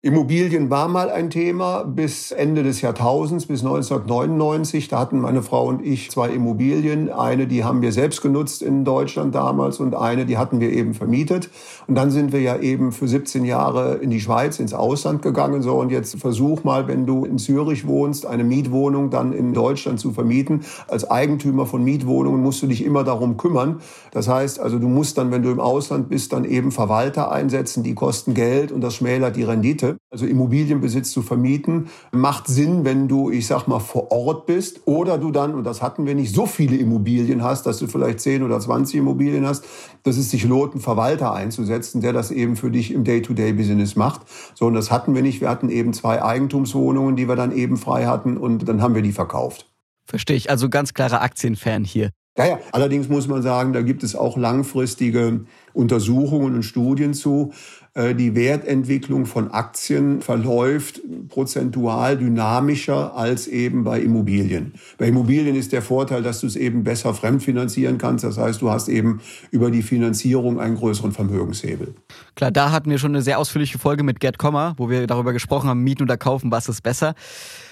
Immobilien 0.00 0.70
war 0.70 0.86
mal 0.86 1.10
ein 1.10 1.28
Thema 1.28 1.82
bis 1.82 2.30
Ende 2.30 2.62
des 2.62 2.82
Jahrtausends, 2.82 3.46
bis 3.46 3.64
1999. 3.64 4.86
Da 4.86 5.00
hatten 5.00 5.18
meine 5.18 5.42
Frau 5.42 5.66
und 5.66 5.84
ich 5.84 6.12
zwei 6.12 6.28
Immobilien. 6.28 7.10
Eine, 7.10 7.48
die 7.48 7.64
haben 7.64 7.82
wir 7.82 7.90
selbst 7.90 8.22
genutzt 8.22 8.62
in 8.62 8.84
Deutschland 8.84 9.34
damals 9.34 9.80
und 9.80 9.96
eine, 9.96 10.24
die 10.24 10.38
hatten 10.38 10.60
wir 10.60 10.70
eben 10.70 10.94
vermietet. 10.94 11.50
Und 11.88 11.96
dann 11.96 12.12
sind 12.12 12.30
wir 12.30 12.40
ja 12.40 12.60
eben 12.60 12.92
für 12.92 13.08
17 13.08 13.44
Jahre 13.44 13.96
in 13.96 14.10
die 14.10 14.20
Schweiz, 14.20 14.60
ins 14.60 14.72
Ausland 14.72 15.20
gegangen. 15.20 15.62
So, 15.62 15.74
und 15.74 15.90
jetzt 15.90 16.16
versuch 16.20 16.62
mal, 16.62 16.86
wenn 16.86 17.04
du 17.04 17.24
in 17.24 17.38
Zürich 17.38 17.84
wohnst, 17.84 18.24
eine 18.24 18.44
Mietwohnung 18.44 19.10
dann 19.10 19.32
in 19.32 19.52
Deutschland 19.52 19.98
zu 19.98 20.12
vermieten. 20.12 20.60
Als 20.86 21.10
Eigentümer 21.10 21.66
von 21.66 21.82
Mietwohnungen 21.82 22.40
musst 22.40 22.62
du 22.62 22.68
dich 22.68 22.84
immer 22.84 23.02
darum 23.02 23.36
kümmern. 23.36 23.80
Das 24.12 24.28
heißt 24.28 24.60
also, 24.60 24.78
du 24.78 24.86
musst 24.86 25.18
dann, 25.18 25.32
wenn 25.32 25.42
du 25.42 25.50
im 25.50 25.58
Ausland 25.58 26.08
bist, 26.08 26.32
dann 26.32 26.44
eben 26.44 26.70
Verwalter 26.70 27.32
einsetzen. 27.32 27.82
Die 27.82 27.96
kosten 27.96 28.34
Geld 28.34 28.70
und 28.70 28.80
das 28.80 28.94
schmälert 28.94 29.34
die 29.34 29.42
Rendite. 29.42 29.87
Also 30.10 30.26
Immobilienbesitz 30.26 31.10
zu 31.10 31.22
vermieten, 31.22 31.88
macht 32.12 32.46
Sinn, 32.46 32.84
wenn 32.84 33.08
du, 33.08 33.30
ich 33.30 33.46
sag 33.46 33.66
mal, 33.66 33.78
vor 33.78 34.10
Ort 34.10 34.46
bist 34.46 34.82
oder 34.86 35.18
du 35.18 35.30
dann, 35.30 35.54
und 35.54 35.64
das 35.64 35.82
hatten 35.82 36.06
wir 36.06 36.14
nicht, 36.14 36.34
so 36.34 36.46
viele 36.46 36.76
Immobilien 36.76 37.42
hast, 37.42 37.66
dass 37.66 37.78
du 37.78 37.86
vielleicht 37.86 38.20
10 38.20 38.42
oder 38.42 38.58
20 38.60 38.96
Immobilien 38.96 39.46
hast, 39.46 39.64
dass 40.02 40.16
es 40.16 40.30
sich 40.30 40.44
lohnt, 40.44 40.72
einen 40.72 40.80
Verwalter 40.80 41.32
einzusetzen, 41.32 42.00
der 42.00 42.12
das 42.12 42.30
eben 42.30 42.56
für 42.56 42.70
dich 42.70 42.92
im 42.92 43.04
Day-to-Day-Business 43.04 43.96
macht. 43.96 44.22
So, 44.54 44.66
und 44.66 44.74
das 44.74 44.90
hatten 44.90 45.14
wir 45.14 45.22
nicht. 45.22 45.40
Wir 45.40 45.48
hatten 45.48 45.70
eben 45.70 45.92
zwei 45.92 46.22
Eigentumswohnungen, 46.22 47.16
die 47.16 47.28
wir 47.28 47.36
dann 47.36 47.52
eben 47.52 47.76
frei 47.76 48.06
hatten 48.06 48.36
und 48.36 48.68
dann 48.68 48.82
haben 48.82 48.94
wir 48.94 49.02
die 49.02 49.12
verkauft. 49.12 49.70
Verstehe 50.06 50.36
ich. 50.36 50.50
Also 50.50 50.68
ganz 50.70 50.94
klarer 50.94 51.20
Aktienfan 51.20 51.84
hier. 51.84 52.10
Ja, 52.38 52.46
ja. 52.46 52.58
Allerdings 52.70 53.08
muss 53.08 53.26
man 53.26 53.42
sagen, 53.42 53.72
da 53.72 53.82
gibt 53.82 54.04
es 54.04 54.14
auch 54.14 54.36
langfristige 54.36 55.40
Untersuchungen 55.74 56.54
und 56.54 56.62
Studien 56.62 57.12
zu. 57.12 57.52
Äh, 57.94 58.14
die 58.14 58.34
Wertentwicklung 58.34 59.26
von 59.26 59.50
Aktien 59.50 60.22
verläuft 60.22 61.00
prozentual 61.28 62.16
dynamischer 62.16 63.16
als 63.16 63.46
eben 63.46 63.84
bei 63.84 64.00
Immobilien. 64.00 64.74
Bei 64.98 65.08
Immobilien 65.08 65.56
ist 65.56 65.72
der 65.72 65.82
Vorteil, 65.82 66.22
dass 66.22 66.40
du 66.40 66.46
es 66.46 66.56
eben 66.56 66.84
besser 66.84 67.14
fremdfinanzieren 67.14 67.98
kannst. 67.98 68.24
Das 68.24 68.38
heißt, 68.38 68.62
du 68.62 68.70
hast 68.70 68.88
eben 68.88 69.20
über 69.50 69.70
die 69.70 69.82
Finanzierung 69.82 70.60
einen 70.60 70.76
größeren 70.76 71.12
Vermögenshebel. 71.12 71.94
Klar, 72.34 72.50
da 72.50 72.70
hatten 72.70 72.90
wir 72.90 72.98
schon 72.98 73.12
eine 73.12 73.22
sehr 73.22 73.38
ausführliche 73.38 73.78
Folge 73.78 74.02
mit 74.02 74.20
Gerd 74.20 74.38
Kommer, 74.38 74.74
wo 74.76 74.88
wir 74.90 75.06
darüber 75.06 75.32
gesprochen 75.32 75.68
haben, 75.68 75.82
mieten 75.82 76.02
oder 76.02 76.16
kaufen, 76.16 76.50
was 76.50 76.68
ist 76.68 76.82
besser. 76.82 77.14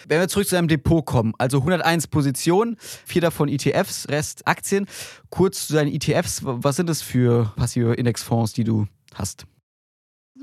Wenn 0.08 0.20
wir 0.20 0.28
zurück 0.28 0.46
zu 0.46 0.56
einem 0.56 0.68
Depot 0.68 1.04
kommen, 1.04 1.34
also 1.38 1.58
101 1.58 2.06
Positionen, 2.06 2.76
vier 3.04 3.22
davon 3.22 3.48
ETFs, 3.48 4.08
Rest 4.08 4.46
Aktien. 4.46 4.86
Kurz 5.30 5.66
zu 5.66 5.74
deinen 5.74 5.92
ETFs, 5.92 6.42
was 6.44 6.76
sind 6.76 6.88
das 6.88 7.02
für 7.02 7.52
passive 7.56 7.94
Indexfonds, 7.94 8.52
die 8.52 8.64
du 8.64 8.86
hast? 9.14 9.46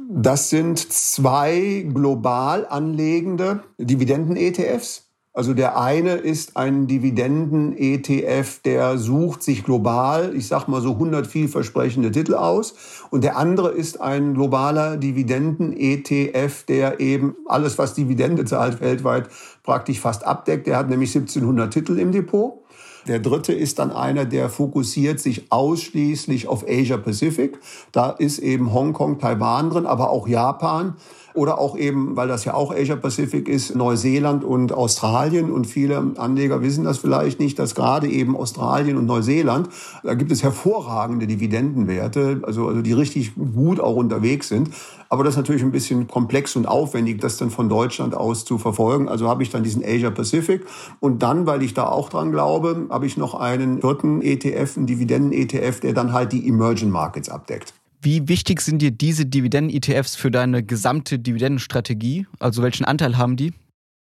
Das 0.10 0.50
sind 0.50 0.80
zwei 0.92 1.86
global 1.94 2.66
anlegende 2.68 3.64
Dividenden-ETFs. 3.78 5.10
Also 5.36 5.56
der 5.56 5.80
eine 5.80 6.14
ist 6.14 6.58
ein 6.58 6.86
Dividenden-ETF, 6.86 8.62
der 8.64 9.00
sucht 9.00 9.42
sich 9.42 9.64
global, 9.64 10.36
ich 10.36 10.48
sag 10.48 10.68
mal 10.68 10.80
so 10.80 10.92
100 10.92 11.26
vielversprechende 11.26 12.12
Titel 12.12 12.36
aus. 12.36 12.76
Und 13.10 13.24
der 13.24 13.36
andere 13.38 13.72
ist 13.72 14.00
ein 14.00 14.36
globaler 14.36 14.98
Dividenden-ETF, 14.98 16.66
der 16.68 17.00
eben 17.00 17.36
alles, 17.48 17.80
was 17.80 17.96
Dividende 17.96 18.46
zahlt, 18.46 18.80
weltweit 18.80 19.28
praktisch 19.64 20.00
fast 20.00 20.24
abdeckt. 20.24 20.68
Der 20.68 20.78
hat 20.78 20.90
nämlich 20.90 21.16
1700 21.16 21.74
Titel 21.74 21.98
im 21.98 22.12
Depot. 22.12 22.63
Der 23.08 23.20
dritte 23.20 23.52
ist 23.52 23.80
dann 23.80 23.92
einer, 23.92 24.26
der 24.26 24.50
fokussiert 24.50 25.20
sich 25.20 25.52
ausschließlich 25.52 26.48
auf 26.48 26.66
Asia 26.68 26.98
Pacific. 26.98 27.60
Da 27.92 28.12
ist 28.12 28.40
eben 28.40 28.74
Hongkong, 28.74 29.20
Taiwan 29.20 29.70
drin, 29.70 29.86
aber 29.86 30.10
auch 30.10 30.28
Japan. 30.28 30.96
Oder 31.34 31.58
auch 31.58 31.78
eben, 31.78 32.16
weil 32.16 32.28
das 32.28 32.46
ja 32.46 32.54
auch 32.54 32.74
Asia 32.74 32.96
Pacific 32.96 33.48
ist, 33.48 33.76
Neuseeland 33.76 34.44
und 34.44 34.72
Australien. 34.72 35.52
Und 35.52 35.66
viele 35.66 36.14
Anleger 36.18 36.62
wissen 36.62 36.84
das 36.84 37.00
vielleicht 37.00 37.40
nicht, 37.40 37.58
dass 37.58 37.76
gerade 37.76 38.08
eben 38.08 38.38
Australien 38.38 38.98
und 38.98 39.06
Neuseeland, 39.06 39.70
da 40.04 40.14
gibt 40.14 40.32
es 40.32 40.44
hervorragende 40.44 41.26
Dividendenwerte, 41.26 42.42
also, 42.44 42.68
also 42.68 42.82
die 42.82 42.94
richtig 42.94 43.34
gut 43.36 43.80
auch 43.80 43.96
unterwegs 43.96 44.48
sind. 44.48 44.70
Aber 45.10 45.24
das 45.24 45.34
ist 45.34 45.38
natürlich 45.38 45.64
ein 45.64 45.72
bisschen 45.72 46.08
komplex 46.08 46.56
und 46.56 46.68
aufwendig, 46.68 47.22
das 47.22 47.38
dann 47.38 47.52
von 47.52 47.70
Deutschland 47.70 48.16
aus 48.16 48.46
zu 48.46 48.58
verfolgen. 48.58 49.10
Also 49.10 49.28
habe 49.28 49.44
ich 49.44 49.50
dann 49.50 49.64
diesen 49.64 49.84
Asia 49.84 50.10
Pacific. 50.10 50.66
Und 51.00 51.22
dann, 51.24 51.46
weil 51.46 51.62
ich 51.64 51.74
da 51.74 51.88
auch 51.88 52.10
dran 52.10 52.32
glaube, 52.32 52.88
habe 52.90 53.06
ich 53.06 53.18
noch 53.18 53.36
einen 53.36 53.82
vierten 53.82 54.22
ETF, 54.22 54.78
einen 54.78 54.88
Dividenden-ETF, 54.88 55.80
der 55.82 55.94
dann 55.94 56.14
halt 56.14 56.32
die 56.32 56.48
Emerging 56.48 56.90
Markets 56.90 57.30
abdeckt. 57.30 57.74
Wie 58.04 58.28
wichtig 58.28 58.60
sind 58.60 58.82
dir 58.82 58.92
diese 58.92 59.26
Dividenden-ETFs 59.26 60.18
für 60.18 60.30
deine 60.30 60.62
gesamte 60.62 61.20
Dividendenstrategie? 61.20 62.28
Also 62.38 62.62
welchen 62.62 62.84
Anteil 62.84 63.18
haben 63.18 63.38
die? 63.38 63.54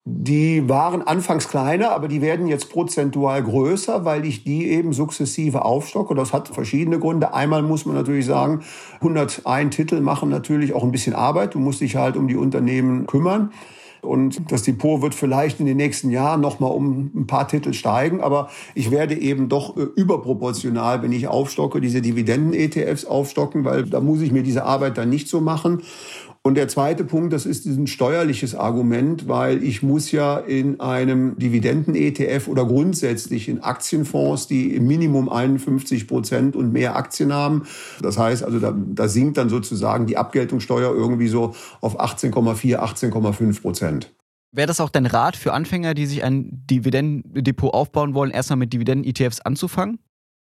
Die 0.06 0.66
waren 0.66 1.02
anfangs 1.02 1.46
kleiner, 1.46 1.92
aber 1.92 2.08
die 2.08 2.22
werden 2.22 2.46
jetzt 2.46 2.70
prozentual 2.70 3.42
größer, 3.42 4.06
weil 4.06 4.24
ich 4.24 4.44
die 4.44 4.66
eben 4.70 4.94
sukzessive 4.94 5.66
aufstocke. 5.66 6.14
Das 6.14 6.32
hat 6.32 6.48
verschiedene 6.48 6.98
Gründe. 6.98 7.34
Einmal 7.34 7.62
muss 7.62 7.84
man 7.84 7.94
natürlich 7.94 8.24
sagen, 8.24 8.62
101 9.00 9.76
Titel 9.76 10.00
machen 10.00 10.30
natürlich 10.30 10.72
auch 10.72 10.84
ein 10.84 10.90
bisschen 10.90 11.14
Arbeit. 11.14 11.54
Du 11.54 11.58
musst 11.58 11.82
dich 11.82 11.94
halt 11.96 12.16
um 12.16 12.28
die 12.28 12.36
Unternehmen 12.36 13.06
kümmern. 13.06 13.52
Und 14.02 14.50
das 14.50 14.64
Depot 14.64 15.00
wird 15.00 15.14
vielleicht 15.14 15.60
in 15.60 15.66
den 15.66 15.76
nächsten 15.76 16.10
Jahren 16.10 16.40
noch 16.40 16.58
mal 16.58 16.66
um 16.66 17.12
ein 17.14 17.28
paar 17.28 17.46
Titel 17.46 17.72
steigen, 17.72 18.20
aber 18.20 18.50
ich 18.74 18.90
werde 18.90 19.14
eben 19.14 19.48
doch 19.48 19.76
äh, 19.76 19.82
überproportional, 19.94 21.02
wenn 21.02 21.12
ich 21.12 21.28
aufstocke, 21.28 21.80
diese 21.80 22.02
Dividenden-ETFs 22.02 23.04
aufstocken, 23.04 23.64
weil 23.64 23.84
da 23.84 24.00
muss 24.00 24.20
ich 24.20 24.32
mir 24.32 24.42
diese 24.42 24.64
Arbeit 24.64 24.98
dann 24.98 25.08
nicht 25.08 25.28
so 25.28 25.40
machen. 25.40 25.82
Und 26.44 26.56
der 26.56 26.66
zweite 26.66 27.04
Punkt, 27.04 27.32
das 27.32 27.46
ist 27.46 27.66
ein 27.66 27.86
steuerliches 27.86 28.56
Argument, 28.56 29.28
weil 29.28 29.62
ich 29.62 29.84
muss 29.84 30.10
ja 30.10 30.38
in 30.38 30.80
einem 30.80 31.38
Dividenden-ETF 31.38 32.48
oder 32.48 32.64
grundsätzlich 32.64 33.48
in 33.48 33.62
Aktienfonds, 33.62 34.48
die 34.48 34.74
im 34.74 34.88
Minimum 34.88 35.28
51 35.28 36.08
Prozent 36.08 36.56
und 36.56 36.72
mehr 36.72 36.96
Aktien 36.96 37.32
haben. 37.32 37.62
Das 38.00 38.18
heißt 38.18 38.42
also, 38.42 38.58
da, 38.58 38.74
da 38.76 39.06
sinkt 39.06 39.36
dann 39.36 39.50
sozusagen 39.50 40.06
die 40.06 40.16
Abgeltungssteuer 40.16 40.92
irgendwie 40.92 41.28
so 41.28 41.54
auf 41.80 42.00
18,4, 42.00 42.76
18,5 42.76 43.62
Prozent. 43.62 44.12
Wäre 44.50 44.66
das 44.66 44.80
auch 44.80 44.90
dein 44.90 45.06
Rat 45.06 45.36
für 45.36 45.52
Anfänger, 45.52 45.94
die 45.94 46.06
sich 46.06 46.24
ein 46.24 46.66
Dividendendepot 46.68 47.72
aufbauen 47.72 48.14
wollen, 48.14 48.32
erstmal 48.32 48.58
mit 48.58 48.72
Dividenden-ETFs 48.72 49.40
anzufangen? 49.40 50.00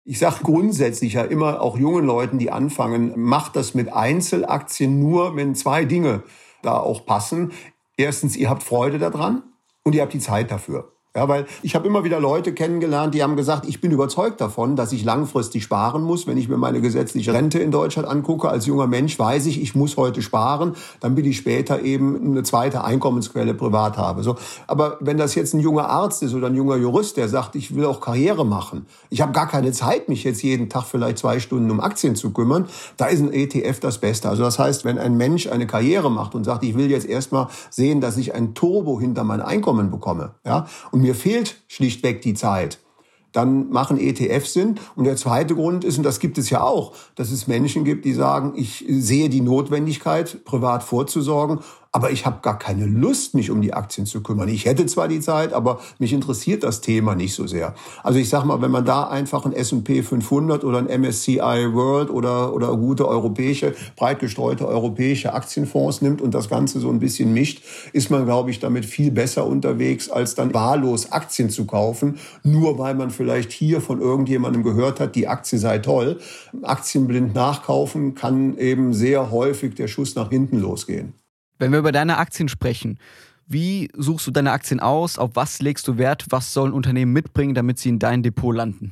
Ich 0.08 0.20
sage 0.20 0.44
grundsätzlich 0.44 1.14
ja 1.14 1.24
immer 1.24 1.62
auch 1.62 1.80
jungen 1.80 2.06
Leuten, 2.06 2.38
die 2.38 2.52
anfangen, 2.52 3.14
macht 3.16 3.56
das 3.56 3.74
mit 3.74 3.92
Einzelaktien 3.92 5.00
nur, 5.00 5.36
wenn 5.36 5.56
zwei 5.56 5.84
Dinge 5.84 6.22
da 6.62 6.78
auch 6.78 7.08
passen. 7.08 7.54
Erstens, 7.98 8.36
ihr 8.38 8.48
habt 8.48 8.62
Freude 8.62 9.00
daran 9.00 9.42
und 9.84 9.96
ihr 9.96 10.04
habt 10.04 10.14
die 10.14 10.20
Zeit 10.20 10.52
dafür. 10.52 10.95
Ja, 11.16 11.30
weil 11.30 11.46
ich 11.64 11.76
habe 11.76 11.88
immer 11.88 12.04
wieder 12.04 12.20
Leute 12.20 12.54
kennengelernt, 12.54 13.16
die 13.16 13.24
haben 13.24 13.38
gesagt, 13.38 13.66
ich 13.70 13.80
bin 13.80 13.92
überzeugt 13.92 14.42
davon, 14.42 14.76
dass 14.76 14.92
ich 14.92 15.06
langfristig 15.06 15.64
sparen 15.64 16.04
muss. 16.04 16.28
Wenn 16.28 16.38
ich 16.38 16.50
mir 16.50 16.58
meine 16.58 16.82
gesetzliche 16.82 17.32
Rente 17.32 17.58
in 17.60 17.72
Deutschland 17.72 18.06
angucke, 18.06 18.50
als 18.50 18.66
junger 18.66 18.88
Mensch 18.88 19.18
weiß 19.18 19.46
ich, 19.46 19.62
ich 19.62 19.76
muss 19.76 19.96
heute 19.96 20.22
sparen, 20.22 20.76
damit 21.00 21.26
ich 21.26 21.38
später 21.38 21.82
eben 21.82 22.32
eine 22.32 22.44
zweite 22.44 22.84
Einkommensquelle 22.84 23.54
privat 23.54 23.98
habe. 23.98 24.24
So, 24.24 24.36
aber 24.68 24.98
wenn 25.00 25.18
das 25.18 25.36
jetzt 25.36 25.54
ein 25.54 25.62
junger 25.62 25.88
Arzt 25.88 26.22
ist 26.22 26.34
oder 26.34 26.48
ein 26.48 26.56
junger 26.56 26.76
Jurist, 26.76 27.16
der 27.16 27.30
sagt, 27.30 27.56
ich 27.56 27.74
will 27.74 27.86
auch 27.86 28.02
Karriere 28.02 28.46
machen, 28.46 28.86
ich 29.10 29.22
habe 29.22 29.32
gar 29.32 29.48
keine 29.48 29.72
Zeit, 29.72 30.10
mich 30.10 30.26
jetzt 30.26 30.44
jeden 30.44 30.68
Tag 30.68 30.84
vielleicht 30.84 31.20
zwei 31.20 31.40
Stunden 31.40 31.72
um 31.72 31.80
Aktien 31.80 32.18
zu 32.18 32.32
kümmern, 32.32 32.66
da 32.98 33.06
ist 33.06 33.22
ein 33.22 33.32
ETF 33.32 33.80
das 33.80 34.00
Beste. 34.00 34.28
Also 34.28 34.44
das 34.44 34.60
heißt, 34.60 34.84
wenn 34.84 34.98
ein 34.98 35.16
Mensch 35.16 35.48
eine 35.48 35.66
Karriere 35.66 36.12
macht 36.12 36.36
und 36.36 36.44
sagt, 36.44 36.66
ich 36.66 36.76
will 36.76 36.92
jetzt 36.92 37.08
erstmal 37.08 37.48
sehen, 37.70 38.02
dass 38.02 38.18
ich 38.18 38.36
ein 38.36 38.54
Turbo 38.54 39.00
hinter 39.00 39.24
mein 39.24 39.40
Einkommen 39.40 39.92
bekomme, 39.92 40.32
ja, 40.46 40.68
und 40.92 41.05
mir 41.06 41.14
fehlt 41.14 41.62
schlichtweg 41.68 42.22
die 42.24 42.34
Zeit, 42.34 42.80
dann 43.32 43.70
machen 43.70 44.00
ETFs 44.00 44.54
Sinn. 44.54 44.80
Und 44.96 45.04
der 45.04 45.18
zweite 45.18 45.56
Grund 45.56 45.84
ist, 45.84 45.98
und 45.98 46.04
das 46.04 46.20
gibt 46.20 46.38
es 46.38 46.50
ja 46.50 46.62
auch, 46.62 46.94
dass 47.16 47.32
es 47.32 47.48
Menschen 47.48 47.84
gibt, 47.84 48.06
die 48.06 48.14
sagen, 48.14 48.54
ich 48.56 48.86
sehe 48.88 49.30
die 49.30 49.42
Notwendigkeit, 49.42 50.44
privat 50.46 50.84
vorzusorgen 50.84 51.60
aber 51.96 52.12
ich 52.12 52.26
habe 52.26 52.40
gar 52.42 52.60
keine 52.60 52.86
Lust, 52.86 53.36
mich 53.36 53.50
um 53.50 53.62
die 53.62 53.74
Aktien 53.74 54.06
zu 54.06 54.22
kümmern. 54.22 54.50
Ich 54.50 54.66
hätte 54.66 54.86
zwar 54.86 55.08
die 55.08 55.22
Zeit, 55.22 55.54
aber 55.54 55.80
mich 55.98 56.12
interessiert 56.12 56.66
das 56.66 56.82
Thema 56.82 57.16
nicht 57.16 57.34
so 57.34 57.48
sehr. 57.48 57.74
Also 58.04 58.20
ich 58.20 58.28
sage 58.28 58.46
mal, 58.46 58.62
wenn 58.62 58.70
man 58.70 58.84
da 58.84 59.06
einfach 59.08 59.46
ein 59.46 59.54
S&P 59.54 60.04
500 60.04 60.66
oder 60.66 60.80
ein 60.80 61.02
MSCI 61.02 61.40
World 61.72 62.10
oder, 62.10 62.54
oder 62.54 62.76
gute 62.76 63.08
europäische, 63.08 63.74
breit 63.96 64.20
gestreute 64.20 64.68
europäische 64.68 65.34
Aktienfonds 65.34 66.02
nimmt 66.02 66.22
und 66.22 66.34
das 66.34 66.50
Ganze 66.50 66.82
so 66.82 66.90
ein 66.90 67.00
bisschen 67.00 67.32
mischt, 67.32 67.64
ist 67.94 68.12
man, 68.12 68.26
glaube 68.26 68.52
ich, 68.52 68.60
damit 68.60 68.84
viel 68.84 69.12
besser 69.12 69.48
unterwegs, 69.48 70.10
als 70.10 70.36
dann 70.36 70.54
wahllos 70.54 71.14
Aktien 71.14 71.50
zu 71.50 71.64
kaufen, 71.64 72.20
nur 72.44 72.78
weil 72.78 72.96
man 72.96 73.10
vielleicht 73.10 73.54
hier 73.54 73.80
von 73.80 74.02
irgendjemandem 74.02 74.64
gehört 74.64 75.00
hat, 75.00 75.16
die 75.16 75.30
Aktie 75.30 75.58
sei 75.58 75.78
toll. 75.78 76.20
Aktien 76.62 77.08
blind 77.08 77.34
nachkaufen 77.36 78.16
kann 78.16 78.58
eben 78.58 78.94
sehr 78.94 79.32
häufig 79.32 79.76
der 79.76 79.88
Schuss 79.88 80.16
nach 80.16 80.30
hinten 80.30 80.60
losgehen. 80.60 81.14
Wenn 81.58 81.72
wir 81.72 81.80
über 81.80 81.92
deine 81.92 82.18
Aktien 82.18 82.50
sprechen, 82.50 83.00
wie 83.48 83.90
suchst 83.96 84.28
du 84.28 84.32
deine 84.32 84.52
Aktien 84.52 84.80
aus? 84.80 85.20
Auf 85.20 85.32
was 85.36 85.62
legst 85.62 85.88
du 85.88 85.98
Wert? 85.98 86.26
Was 86.30 86.54
sollen 86.54 86.74
Unternehmen 86.74 87.14
mitbringen, 87.14 87.54
damit 87.54 87.80
sie 87.80 87.90
in 87.90 88.00
dein 88.00 88.24
Depot 88.24 88.56
landen? 88.56 88.92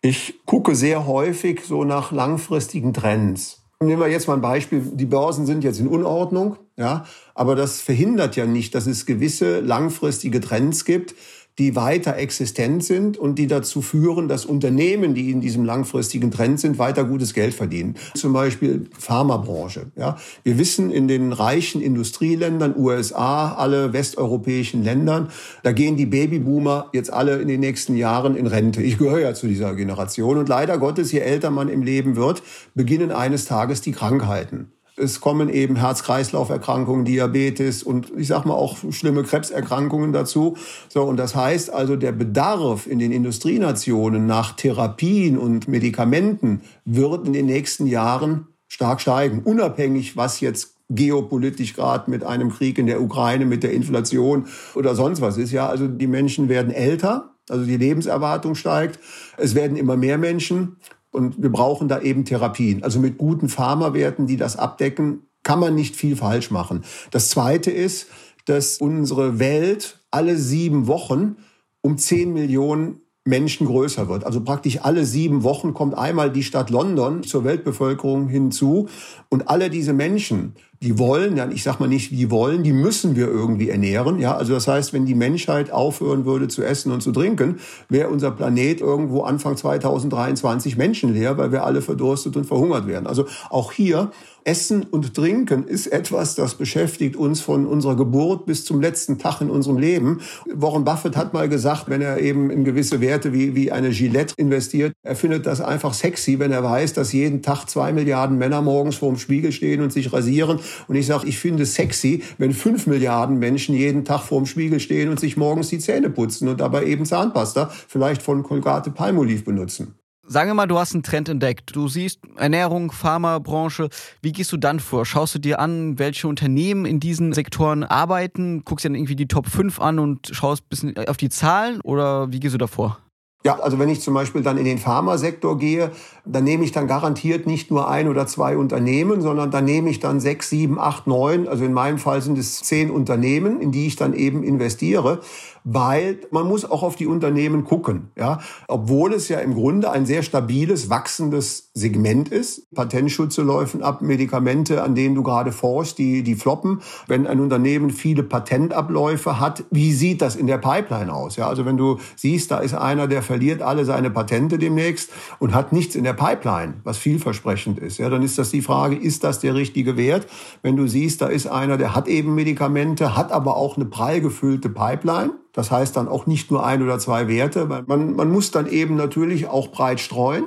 Ich 0.00 0.34
gucke 0.46 0.74
sehr 0.74 1.06
häufig 1.06 1.62
so 1.64 1.84
nach 1.84 2.12
langfristigen 2.12 2.92
Trends. 2.92 3.62
Nehmen 3.80 4.00
wir 4.00 4.08
jetzt 4.08 4.28
mal 4.28 4.34
ein 4.34 4.40
Beispiel. 4.40 4.80
Die 4.94 5.06
Börsen 5.06 5.46
sind 5.46 5.64
jetzt 5.64 5.80
in 5.80 5.88
Unordnung, 5.88 6.56
ja, 6.76 7.04
aber 7.34 7.56
das 7.56 7.80
verhindert 7.80 8.36
ja 8.36 8.46
nicht, 8.46 8.74
dass 8.74 8.86
es 8.86 9.06
gewisse 9.06 9.60
langfristige 9.60 10.40
Trends 10.40 10.84
gibt, 10.84 11.14
die 11.58 11.76
weiter 11.76 12.16
existent 12.16 12.82
sind 12.82 13.16
und 13.16 13.38
die 13.38 13.46
dazu 13.46 13.80
führen, 13.80 14.26
dass 14.26 14.44
Unternehmen, 14.44 15.14
die 15.14 15.30
in 15.30 15.40
diesem 15.40 15.64
langfristigen 15.64 16.30
Trend 16.30 16.58
sind, 16.58 16.78
weiter 16.78 17.04
gutes 17.04 17.32
Geld 17.32 17.54
verdienen. 17.54 17.94
Zum 18.14 18.32
Beispiel 18.32 18.86
Pharmabranche. 18.98 19.86
Ja, 19.96 20.16
wir 20.42 20.58
wissen 20.58 20.90
in 20.90 21.06
den 21.06 21.32
reichen 21.32 21.80
Industrieländern, 21.80 22.74
USA, 22.76 23.52
alle 23.54 23.92
westeuropäischen 23.92 24.82
Ländern, 24.82 25.28
da 25.62 25.72
gehen 25.72 25.96
die 25.96 26.06
Babyboomer 26.06 26.90
jetzt 26.92 27.12
alle 27.12 27.36
in 27.36 27.46
den 27.46 27.60
nächsten 27.60 27.96
Jahren 27.96 28.36
in 28.36 28.46
Rente. 28.46 28.82
Ich 28.82 28.98
gehöre 28.98 29.20
ja 29.20 29.34
zu 29.34 29.46
dieser 29.46 29.74
Generation 29.74 30.38
und 30.38 30.48
leider 30.48 30.78
Gottes, 30.78 31.12
je 31.12 31.20
älter 31.20 31.50
man 31.50 31.68
im 31.68 31.82
Leben 31.82 32.16
wird, 32.16 32.42
beginnen 32.74 33.12
eines 33.12 33.44
Tages 33.44 33.80
die 33.80 33.92
Krankheiten. 33.92 34.72
Es 34.96 35.20
kommen 35.20 35.48
eben 35.48 35.74
Herz-Kreislauf-Erkrankungen, 35.76 37.04
Diabetes 37.04 37.82
und 37.82 38.12
ich 38.16 38.28
sag 38.28 38.44
mal 38.44 38.54
auch 38.54 38.78
schlimme 38.90 39.24
Krebserkrankungen 39.24 40.12
dazu. 40.12 40.56
So 40.88 41.02
und 41.02 41.16
das 41.16 41.34
heißt 41.34 41.72
also 41.72 41.96
der 41.96 42.12
Bedarf 42.12 42.86
in 42.86 43.00
den 43.00 43.10
Industrienationen 43.10 44.26
nach 44.26 44.52
Therapien 44.52 45.36
und 45.36 45.66
Medikamenten 45.66 46.62
wird 46.84 47.26
in 47.26 47.32
den 47.32 47.46
nächsten 47.46 47.86
Jahren 47.86 48.46
stark 48.68 49.00
steigen, 49.00 49.40
unabhängig 49.42 50.16
was 50.16 50.40
jetzt 50.40 50.76
geopolitisch 50.90 51.74
gerade 51.74 52.10
mit 52.10 52.22
einem 52.22 52.50
Krieg 52.50 52.78
in 52.78 52.86
der 52.86 53.00
Ukraine, 53.00 53.46
mit 53.46 53.62
der 53.62 53.72
Inflation 53.72 54.46
oder 54.74 54.94
sonst 54.94 55.20
was 55.20 55.38
ist. 55.38 55.50
Ja, 55.50 55.68
also 55.68 55.88
die 55.88 56.06
Menschen 56.06 56.48
werden 56.48 56.72
älter, 56.72 57.34
also 57.48 57.64
die 57.64 57.76
Lebenserwartung 57.76 58.54
steigt. 58.54 59.00
Es 59.38 59.54
werden 59.54 59.76
immer 59.76 59.96
mehr 59.96 60.18
Menschen. 60.18 60.76
Und 61.14 61.40
wir 61.40 61.50
brauchen 61.50 61.86
da 61.88 62.00
eben 62.00 62.24
Therapien. 62.24 62.82
Also 62.82 62.98
mit 62.98 63.18
guten 63.18 63.48
Pharmawerten, 63.48 64.26
die 64.26 64.36
das 64.36 64.56
abdecken, 64.56 65.20
kann 65.44 65.60
man 65.60 65.74
nicht 65.74 65.94
viel 65.94 66.16
falsch 66.16 66.50
machen. 66.50 66.84
Das 67.12 67.30
Zweite 67.30 67.70
ist, 67.70 68.08
dass 68.46 68.78
unsere 68.78 69.38
Welt 69.38 70.00
alle 70.10 70.36
sieben 70.36 70.86
Wochen 70.88 71.36
um 71.82 71.98
zehn 71.98 72.32
Millionen 72.32 73.00
Menschen 73.24 73.66
größer 73.66 74.08
wird. 74.08 74.24
Also 74.24 74.42
praktisch 74.42 74.80
alle 74.82 75.04
sieben 75.06 75.44
Wochen 75.44 75.72
kommt 75.72 75.96
einmal 75.96 76.30
die 76.30 76.42
Stadt 76.42 76.70
London 76.70 77.22
zur 77.22 77.44
Weltbevölkerung 77.44 78.28
hinzu. 78.28 78.88
Und 79.28 79.48
alle 79.48 79.70
diese 79.70 79.92
Menschen, 79.92 80.54
die 80.82 80.98
wollen, 80.98 81.36
ja, 81.36 81.48
ich 81.48 81.62
sag 81.62 81.80
mal 81.80 81.88
nicht, 81.88 82.10
die 82.10 82.30
wollen, 82.30 82.62
die 82.62 82.72
müssen 82.72 83.16
wir 83.16 83.26
irgendwie 83.26 83.70
ernähren. 83.70 84.18
Ja, 84.18 84.36
also 84.36 84.54
das 84.54 84.68
heißt, 84.68 84.92
wenn 84.92 85.06
die 85.06 85.14
Menschheit 85.14 85.70
aufhören 85.70 86.24
würde 86.24 86.48
zu 86.48 86.62
essen 86.62 86.92
und 86.92 87.02
zu 87.02 87.12
trinken, 87.12 87.58
wäre 87.88 88.08
unser 88.08 88.30
Planet 88.30 88.80
irgendwo 88.80 89.22
Anfang 89.22 89.56
2023 89.56 90.76
menschenleer, 90.76 91.38
weil 91.38 91.52
wir 91.52 91.64
alle 91.64 91.80
verdurstet 91.82 92.36
und 92.36 92.44
verhungert 92.44 92.86
werden. 92.86 93.06
Also 93.06 93.26
auch 93.50 93.72
hier 93.72 94.10
Essen 94.44 94.82
und 94.82 95.14
Trinken 95.14 95.66
ist 95.66 95.86
etwas, 95.86 96.34
das 96.34 96.54
beschäftigt 96.54 97.16
uns 97.16 97.40
von 97.40 97.66
unserer 97.66 97.96
Geburt 97.96 98.44
bis 98.44 98.64
zum 98.64 98.80
letzten 98.80 99.18
Tag 99.18 99.40
in 99.40 99.48
unserem 99.48 99.78
Leben. 99.78 100.20
Warren 100.52 100.84
Buffett 100.84 101.16
hat 101.16 101.32
mal 101.32 101.48
gesagt, 101.48 101.88
wenn 101.88 102.02
er 102.02 102.18
eben 102.18 102.50
in 102.50 102.64
gewisse 102.64 103.00
Werte 103.00 103.32
wie, 103.32 103.54
wie 103.54 103.72
eine 103.72 103.90
Gillette 103.90 104.34
investiert, 104.36 104.92
er 105.02 105.16
findet 105.16 105.46
das 105.46 105.62
einfach 105.62 105.94
sexy, 105.94 106.38
wenn 106.38 106.52
er 106.52 106.62
weiß, 106.62 106.92
dass 106.92 107.12
jeden 107.12 107.40
Tag 107.42 107.66
zwei 107.66 107.92
Milliarden 107.92 108.36
Männer 108.36 108.60
morgens 108.60 108.96
vor 108.96 109.08
dem 109.08 109.18
Spiegel 109.18 109.50
stehen 109.50 109.80
und 109.80 109.92
sich 109.92 110.12
rasieren. 110.12 110.60
Und 110.88 110.96
ich 110.96 111.06
sage, 111.06 111.26
ich 111.26 111.38
finde 111.38 111.64
es 111.64 111.74
sexy, 111.74 112.22
wenn 112.38 112.52
fünf 112.52 112.86
Milliarden 112.86 113.38
Menschen 113.38 113.74
jeden 113.74 114.04
Tag 114.04 114.22
vor 114.22 114.38
dem 114.38 114.46
Spiegel 114.46 114.80
stehen 114.80 115.08
und 115.10 115.20
sich 115.20 115.36
morgens 115.36 115.68
die 115.68 115.78
Zähne 115.78 116.10
putzen 116.10 116.48
und 116.48 116.60
dabei 116.60 116.84
eben 116.86 117.04
Zahnpasta, 117.04 117.70
vielleicht 117.88 118.22
von 118.22 118.42
Colgate 118.42 118.90
Palmolive 118.90 119.42
benutzen. 119.42 119.94
Sagen 120.26 120.48
wir 120.48 120.54
mal, 120.54 120.66
du 120.66 120.78
hast 120.78 120.94
einen 120.94 121.02
Trend 121.02 121.28
entdeckt. 121.28 121.76
Du 121.76 121.86
siehst 121.86 122.20
Ernährung, 122.36 122.92
Pharmabranche. 122.92 123.90
Wie 124.22 124.32
gehst 124.32 124.52
du 124.52 124.56
dann 124.56 124.80
vor? 124.80 125.04
Schaust 125.04 125.34
du 125.34 125.38
dir 125.38 125.58
an, 125.58 125.98
welche 125.98 126.28
Unternehmen 126.28 126.86
in 126.86 126.98
diesen 126.98 127.34
Sektoren 127.34 127.84
arbeiten? 127.84 128.64
Guckst 128.64 128.84
dir 128.84 128.88
dann 128.88 128.96
irgendwie 128.96 129.16
die 129.16 129.28
Top 129.28 129.46
5 129.48 129.80
an 129.80 129.98
und 129.98 130.30
schaust 130.32 130.62
ein 130.62 130.68
bisschen 130.70 131.08
auf 131.08 131.18
die 131.18 131.28
Zahlen? 131.28 131.82
Oder 131.82 132.32
wie 132.32 132.40
gehst 132.40 132.54
du 132.54 132.58
davor? 132.58 133.03
Ja, 133.46 133.60
also 133.60 133.78
wenn 133.78 133.90
ich 133.90 134.00
zum 134.00 134.14
Beispiel 134.14 134.40
dann 134.40 134.56
in 134.56 134.64
den 134.64 134.78
Pharmasektor 134.78 135.58
gehe, 135.58 135.90
dann 136.24 136.44
nehme 136.44 136.64
ich 136.64 136.72
dann 136.72 136.86
garantiert 136.86 137.46
nicht 137.46 137.70
nur 137.70 137.90
ein 137.90 138.08
oder 138.08 138.26
zwei 138.26 138.56
Unternehmen, 138.56 139.20
sondern 139.20 139.50
dann 139.50 139.66
nehme 139.66 139.90
ich 139.90 140.00
dann 140.00 140.18
sechs, 140.18 140.48
sieben, 140.48 140.78
acht, 140.78 141.06
neun, 141.06 141.46
also 141.46 141.62
in 141.62 141.74
meinem 141.74 141.98
Fall 141.98 142.22
sind 142.22 142.38
es 142.38 142.62
zehn 142.62 142.90
Unternehmen, 142.90 143.60
in 143.60 143.70
die 143.70 143.86
ich 143.86 143.96
dann 143.96 144.14
eben 144.14 144.42
investiere. 144.44 145.20
Weil 145.64 146.18
man 146.30 146.46
muss 146.46 146.70
auch 146.70 146.82
auf 146.82 146.94
die 146.94 147.06
Unternehmen 147.06 147.64
gucken, 147.64 148.10
ja, 148.16 148.40
obwohl 148.68 149.14
es 149.14 149.28
ja 149.28 149.38
im 149.40 149.54
Grunde 149.54 149.90
ein 149.90 150.04
sehr 150.04 150.22
stabiles, 150.22 150.90
wachsendes 150.90 151.70
Segment 151.72 152.28
ist. 152.28 152.70
Patentschutze 152.74 153.42
laufen 153.42 153.82
ab, 153.82 154.02
Medikamente, 154.02 154.82
an 154.82 154.94
denen 154.94 155.14
du 155.14 155.22
gerade 155.22 155.52
forschst, 155.52 155.96
die, 155.98 156.22
die 156.22 156.34
floppen. 156.34 156.82
Wenn 157.06 157.26
ein 157.26 157.40
Unternehmen 157.40 157.90
viele 157.90 158.22
Patentabläufe 158.22 159.40
hat, 159.40 159.64
wie 159.70 159.92
sieht 159.92 160.20
das 160.20 160.36
in 160.36 160.46
der 160.46 160.58
Pipeline 160.58 161.12
aus? 161.12 161.36
Ja, 161.36 161.48
also 161.48 161.64
wenn 161.64 161.78
du 161.78 161.98
siehst, 162.14 162.50
da 162.50 162.58
ist 162.58 162.74
einer, 162.74 163.08
der 163.08 163.22
verliert 163.22 163.62
alle 163.62 163.86
seine 163.86 164.10
Patente 164.10 164.58
demnächst 164.58 165.10
und 165.38 165.54
hat 165.54 165.72
nichts 165.72 165.94
in 165.94 166.04
der 166.04 166.12
Pipeline, 166.12 166.74
was 166.84 166.98
vielversprechend 166.98 167.78
ist, 167.78 167.98
ja, 167.98 168.10
dann 168.10 168.22
ist 168.22 168.36
das 168.36 168.50
die 168.50 168.62
Frage, 168.62 168.96
ist 168.96 169.24
das 169.24 169.40
der 169.40 169.54
richtige 169.54 169.96
Wert? 169.96 170.26
Wenn 170.62 170.76
du 170.76 170.86
siehst, 170.86 171.22
da 171.22 171.28
ist 171.28 171.46
einer, 171.46 171.78
der 171.78 171.94
hat 171.94 172.06
eben 172.06 172.34
Medikamente, 172.34 173.16
hat 173.16 173.32
aber 173.32 173.56
auch 173.56 173.76
eine 173.76 173.86
prall 173.86 174.20
gefüllte 174.20 174.68
Pipeline. 174.68 175.32
Das 175.54 175.70
heißt 175.70 175.96
dann 175.96 176.08
auch 176.08 176.26
nicht 176.26 176.50
nur 176.50 176.66
ein 176.66 176.82
oder 176.82 176.98
zwei 176.98 177.28
Werte. 177.28 177.84
Man, 177.86 178.14
man 178.14 178.30
muss 178.30 178.50
dann 178.50 178.66
eben 178.66 178.96
natürlich 178.96 179.46
auch 179.46 179.68
breit 179.68 180.00
streuen. 180.00 180.44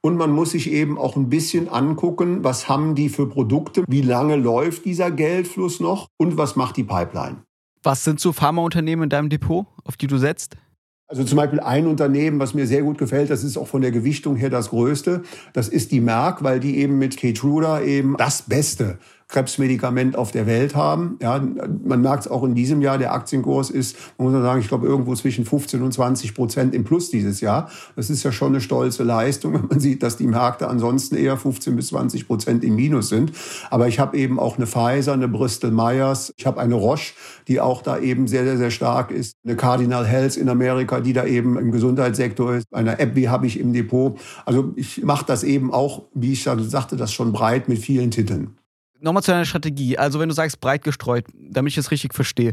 Und 0.00 0.16
man 0.16 0.30
muss 0.30 0.52
sich 0.52 0.70
eben 0.70 0.98
auch 0.98 1.16
ein 1.16 1.28
bisschen 1.28 1.68
angucken, 1.68 2.44
was 2.44 2.68
haben 2.68 2.94
die 2.94 3.08
für 3.08 3.28
Produkte, 3.28 3.82
wie 3.88 4.02
lange 4.02 4.36
läuft 4.36 4.84
dieser 4.84 5.10
Geldfluss 5.10 5.80
noch 5.80 6.06
und 6.16 6.36
was 6.36 6.54
macht 6.54 6.76
die 6.76 6.84
Pipeline. 6.84 7.38
Was 7.82 8.04
sind 8.04 8.20
so 8.20 8.32
Pharmaunternehmen 8.32 9.04
in 9.04 9.10
deinem 9.10 9.30
Depot, 9.30 9.66
auf 9.84 9.96
die 9.96 10.06
du 10.06 10.18
setzt? 10.18 10.56
Also 11.08 11.24
zum 11.24 11.36
Beispiel 11.36 11.60
ein 11.60 11.86
Unternehmen, 11.86 12.38
was 12.40 12.54
mir 12.54 12.66
sehr 12.66 12.82
gut 12.82 12.98
gefällt, 12.98 13.30
das 13.30 13.44
ist 13.44 13.56
auch 13.56 13.68
von 13.68 13.80
der 13.82 13.92
Gewichtung 13.92 14.36
her 14.36 14.50
das 14.50 14.70
größte, 14.70 15.22
das 15.52 15.68
ist 15.68 15.92
die 15.92 16.00
Merck, 16.00 16.42
weil 16.42 16.60
die 16.60 16.78
eben 16.78 16.98
mit 16.98 17.16
Keytruda 17.16 17.80
eben 17.80 18.16
das 18.16 18.42
Beste 18.42 18.98
Krebsmedikament 19.28 20.16
auf 20.16 20.30
der 20.30 20.46
Welt 20.46 20.76
haben. 20.76 21.18
Ja, 21.20 21.44
man 21.84 22.00
merkt 22.00 22.26
es 22.26 22.30
auch 22.30 22.44
in 22.44 22.54
diesem 22.54 22.80
Jahr, 22.80 22.96
der 22.96 23.12
Aktienkurs 23.12 23.70
ist, 23.70 23.96
man 24.18 24.30
muss 24.30 24.42
sagen, 24.42 24.60
ich 24.60 24.68
glaube 24.68 24.86
irgendwo 24.86 25.14
zwischen 25.16 25.44
15 25.44 25.82
und 25.82 25.92
20 25.92 26.34
Prozent 26.34 26.74
im 26.74 26.84
Plus 26.84 27.10
dieses 27.10 27.40
Jahr. 27.40 27.68
Das 27.96 28.08
ist 28.08 28.22
ja 28.22 28.30
schon 28.30 28.48
eine 28.48 28.60
stolze 28.60 29.02
Leistung, 29.02 29.54
wenn 29.62 29.66
man 29.66 29.80
sieht, 29.80 30.02
dass 30.02 30.16
die 30.16 30.28
Märkte 30.28 30.68
ansonsten 30.68 31.16
eher 31.16 31.36
15 31.36 31.74
bis 31.74 31.88
20 31.88 32.28
Prozent 32.28 32.62
im 32.62 32.76
Minus 32.76 33.08
sind. 33.08 33.32
Aber 33.70 33.88
ich 33.88 33.98
habe 33.98 34.16
eben 34.16 34.38
auch 34.38 34.56
eine 34.56 34.66
Pfizer, 34.66 35.12
eine 35.12 35.28
Bristol 35.28 35.72
Myers, 35.72 36.32
ich 36.36 36.46
habe 36.46 36.60
eine 36.60 36.76
Roche, 36.76 37.14
die 37.48 37.60
auch 37.60 37.82
da 37.82 37.98
eben 37.98 38.28
sehr, 38.28 38.44
sehr, 38.44 38.58
sehr 38.58 38.70
stark 38.70 39.10
ist. 39.10 39.34
Eine 39.44 39.56
Cardinal 39.56 40.06
Health 40.06 40.36
in 40.36 40.48
Amerika, 40.48 41.00
die 41.00 41.12
da 41.12 41.24
eben 41.24 41.58
im 41.58 41.72
Gesundheitssektor 41.72 42.54
ist. 42.54 42.66
Eine 42.72 43.00
App, 43.00 43.16
wie 43.16 43.28
habe 43.28 43.46
ich 43.46 43.58
im 43.58 43.72
Depot. 43.72 44.18
Also 44.44 44.72
ich 44.76 45.02
mache 45.02 45.26
das 45.26 45.42
eben 45.42 45.72
auch, 45.72 46.02
wie 46.14 46.32
ich 46.32 46.42
schon 46.42 46.68
sagte, 46.68 46.96
das 46.96 47.12
schon 47.12 47.32
breit 47.32 47.68
mit 47.68 47.78
vielen 47.78 48.12
Titeln. 48.12 48.56
Nochmal 49.00 49.22
zu 49.22 49.30
deiner 49.30 49.44
Strategie. 49.44 49.98
Also, 49.98 50.20
wenn 50.20 50.28
du 50.28 50.34
sagst, 50.34 50.60
breit 50.60 50.82
gestreut, 50.82 51.26
damit 51.34 51.70
ich 51.70 51.76
das 51.76 51.90
richtig 51.90 52.14
verstehe. 52.14 52.52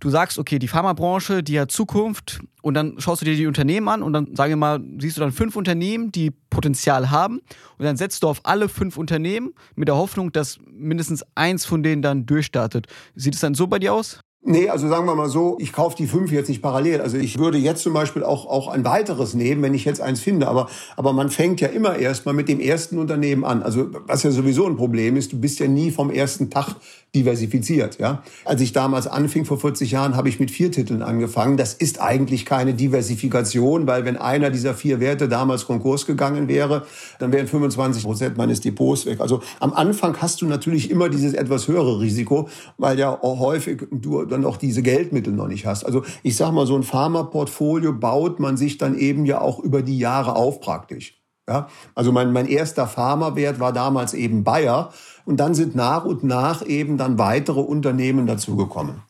Du 0.00 0.08
sagst, 0.08 0.38
okay, 0.38 0.58
die 0.58 0.68
Pharmabranche, 0.68 1.42
die 1.42 1.60
hat 1.60 1.70
Zukunft 1.70 2.40
und 2.62 2.72
dann 2.72 2.98
schaust 2.98 3.20
du 3.20 3.26
dir 3.26 3.36
die 3.36 3.46
Unternehmen 3.46 3.86
an 3.88 4.02
und 4.02 4.14
dann, 4.14 4.34
sagen 4.34 4.50
wir 4.50 4.56
mal, 4.56 4.80
siehst 4.98 5.18
du 5.18 5.20
dann 5.20 5.30
fünf 5.30 5.56
Unternehmen, 5.56 6.10
die 6.10 6.30
Potenzial 6.30 7.10
haben 7.10 7.40
und 7.76 7.84
dann 7.84 7.98
setzt 7.98 8.22
du 8.22 8.28
auf 8.28 8.40
alle 8.44 8.70
fünf 8.70 8.96
Unternehmen 8.96 9.52
mit 9.76 9.88
der 9.88 9.96
Hoffnung, 9.96 10.32
dass 10.32 10.58
mindestens 10.70 11.22
eins 11.34 11.66
von 11.66 11.82
denen 11.82 12.00
dann 12.00 12.24
durchstartet. 12.24 12.86
Sieht 13.14 13.34
es 13.34 13.40
dann 13.40 13.54
so 13.54 13.66
bei 13.66 13.78
dir 13.78 13.92
aus? 13.92 14.20
Nee, 14.42 14.70
also 14.70 14.88
sagen 14.88 15.04
wir 15.04 15.14
mal 15.14 15.28
so, 15.28 15.58
ich 15.60 15.70
kaufe 15.70 15.96
die 15.96 16.06
fünf 16.06 16.32
jetzt 16.32 16.48
nicht 16.48 16.62
parallel. 16.62 17.02
Also 17.02 17.18
ich 17.18 17.38
würde 17.38 17.58
jetzt 17.58 17.82
zum 17.82 17.92
Beispiel 17.92 18.24
auch, 18.24 18.46
auch 18.46 18.68
ein 18.68 18.86
weiteres 18.86 19.34
nehmen, 19.34 19.60
wenn 19.60 19.74
ich 19.74 19.84
jetzt 19.84 20.00
eins 20.00 20.20
finde. 20.20 20.48
Aber, 20.48 20.70
aber 20.96 21.12
man 21.12 21.28
fängt 21.28 21.60
ja 21.60 21.68
immer 21.68 21.98
erst 21.98 22.24
mal 22.24 22.32
mit 22.32 22.48
dem 22.48 22.58
ersten 22.58 22.98
Unternehmen 22.98 23.44
an. 23.44 23.62
Also 23.62 23.90
was 24.06 24.22
ja 24.22 24.30
sowieso 24.30 24.66
ein 24.66 24.76
Problem 24.76 25.16
ist, 25.16 25.32
du 25.32 25.38
bist 25.38 25.58
ja 25.58 25.68
nie 25.68 25.90
vom 25.90 26.10
ersten 26.10 26.48
Tag 26.48 26.76
diversifiziert. 27.14 27.98
Ja? 27.98 28.22
Als 28.44 28.60
ich 28.60 28.72
damals 28.72 29.06
anfing, 29.06 29.44
vor 29.44 29.58
40 29.58 29.90
Jahren, 29.90 30.16
habe 30.16 30.28
ich 30.28 30.38
mit 30.38 30.50
vier 30.50 30.70
Titeln 30.70 31.02
angefangen. 31.02 31.56
Das 31.56 31.74
ist 31.74 32.00
eigentlich 32.00 32.46
keine 32.46 32.74
Diversifikation, 32.74 33.86
weil 33.86 34.04
wenn 34.04 34.16
einer 34.16 34.50
dieser 34.50 34.74
vier 34.74 35.00
Werte 35.00 35.28
damals 35.28 35.66
Konkurs 35.66 36.06
gegangen 36.06 36.46
wäre, 36.48 36.86
dann 37.18 37.32
wären 37.32 37.48
25 37.48 38.04
Prozent 38.04 38.36
meines 38.36 38.60
Depots 38.60 39.06
weg. 39.06 39.20
Also 39.20 39.42
am 39.58 39.72
Anfang 39.72 40.16
hast 40.20 40.40
du 40.40 40.46
natürlich 40.46 40.90
immer 40.90 41.08
dieses 41.08 41.34
etwas 41.34 41.66
höhere 41.66 42.00
Risiko, 42.00 42.48
weil 42.78 42.98
ja 42.98 43.10
auch 43.10 43.40
häufig 43.40 43.82
du 43.90 44.24
dann 44.24 44.44
auch 44.44 44.56
diese 44.56 44.82
Geldmittel 44.82 45.32
noch 45.32 45.48
nicht 45.48 45.66
hast. 45.66 45.84
Also 45.84 46.04
ich 46.22 46.36
sag 46.36 46.52
mal, 46.52 46.66
so 46.66 46.76
ein 46.76 46.84
Pharmaportfolio 46.84 47.92
baut 47.92 48.38
man 48.38 48.56
sich 48.56 48.78
dann 48.78 48.96
eben 48.96 49.24
ja 49.24 49.40
auch 49.40 49.58
über 49.58 49.82
die 49.82 49.98
Jahre 49.98 50.36
auf 50.36 50.60
praktisch. 50.60 51.20
Ja, 51.50 51.66
also 51.96 52.12
mein, 52.12 52.32
mein 52.32 52.46
erster 52.46 52.86
Pharmawert 52.86 53.58
war 53.58 53.72
damals 53.72 54.14
eben 54.14 54.44
Bayer. 54.44 54.92
Und 55.30 55.36
dann 55.36 55.54
sind 55.54 55.76
nach 55.76 56.04
und 56.04 56.24
nach 56.24 56.66
eben 56.66 56.98
dann 56.98 57.16
weitere 57.16 57.60
Unternehmen 57.60 58.26
dazugekommen. 58.26 59.02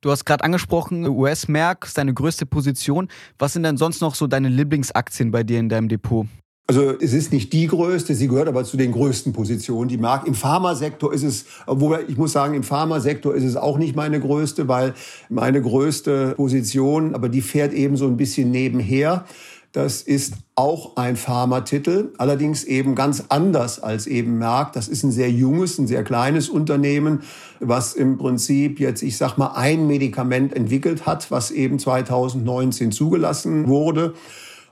Du 0.00 0.10
hast 0.10 0.24
gerade 0.24 0.42
angesprochen, 0.42 1.06
US-Merck 1.06 1.84
ist 1.84 1.96
deine 1.96 2.12
größte 2.12 2.44
Position. 2.44 3.06
Was 3.38 3.52
sind 3.52 3.62
denn 3.62 3.76
sonst 3.76 4.00
noch 4.00 4.16
so 4.16 4.26
deine 4.26 4.48
Lieblingsaktien 4.48 5.30
bei 5.30 5.44
dir 5.44 5.60
in 5.60 5.68
deinem 5.68 5.88
Depot? 5.88 6.26
Also 6.66 6.98
es 7.00 7.12
ist 7.12 7.32
nicht 7.32 7.52
die 7.52 7.68
größte, 7.68 8.16
sie 8.16 8.26
gehört 8.26 8.48
aber 8.48 8.64
zu 8.64 8.76
den 8.76 8.90
größten 8.90 9.32
Positionen. 9.32 9.88
Die 9.88 9.96
Mark 9.96 10.26
im 10.26 10.34
Pharmasektor 10.34 11.12
ist 11.12 11.22
es, 11.22 11.44
obwohl 11.66 12.04
ich 12.08 12.16
muss 12.16 12.32
sagen, 12.32 12.54
im 12.54 12.64
Pharmasektor 12.64 13.32
ist 13.32 13.44
es 13.44 13.54
auch 13.54 13.78
nicht 13.78 13.94
meine 13.94 14.18
größte, 14.18 14.66
weil 14.66 14.94
meine 15.28 15.62
größte 15.62 16.34
Position, 16.34 17.14
aber 17.14 17.28
die 17.28 17.42
fährt 17.42 17.72
eben 17.74 17.96
so 17.96 18.08
ein 18.08 18.16
bisschen 18.16 18.50
nebenher. 18.50 19.24
Das 19.72 20.02
ist 20.02 20.34
auch 20.56 20.96
ein 20.96 21.14
Pharmatitel, 21.14 22.12
allerdings 22.18 22.64
eben 22.64 22.96
ganz 22.96 23.24
anders 23.28 23.80
als 23.80 24.08
eben 24.08 24.36
Merck. 24.36 24.72
Das 24.72 24.88
ist 24.88 25.04
ein 25.04 25.12
sehr 25.12 25.30
junges, 25.30 25.78
ein 25.78 25.86
sehr 25.86 26.02
kleines 26.02 26.48
Unternehmen, 26.48 27.20
was 27.60 27.94
im 27.94 28.18
Prinzip 28.18 28.80
jetzt, 28.80 29.02
ich 29.02 29.16
sag 29.16 29.38
mal, 29.38 29.52
ein 29.54 29.86
Medikament 29.86 30.56
entwickelt 30.56 31.06
hat, 31.06 31.30
was 31.30 31.52
eben 31.52 31.78
2019 31.78 32.90
zugelassen 32.90 33.68
wurde. 33.68 34.14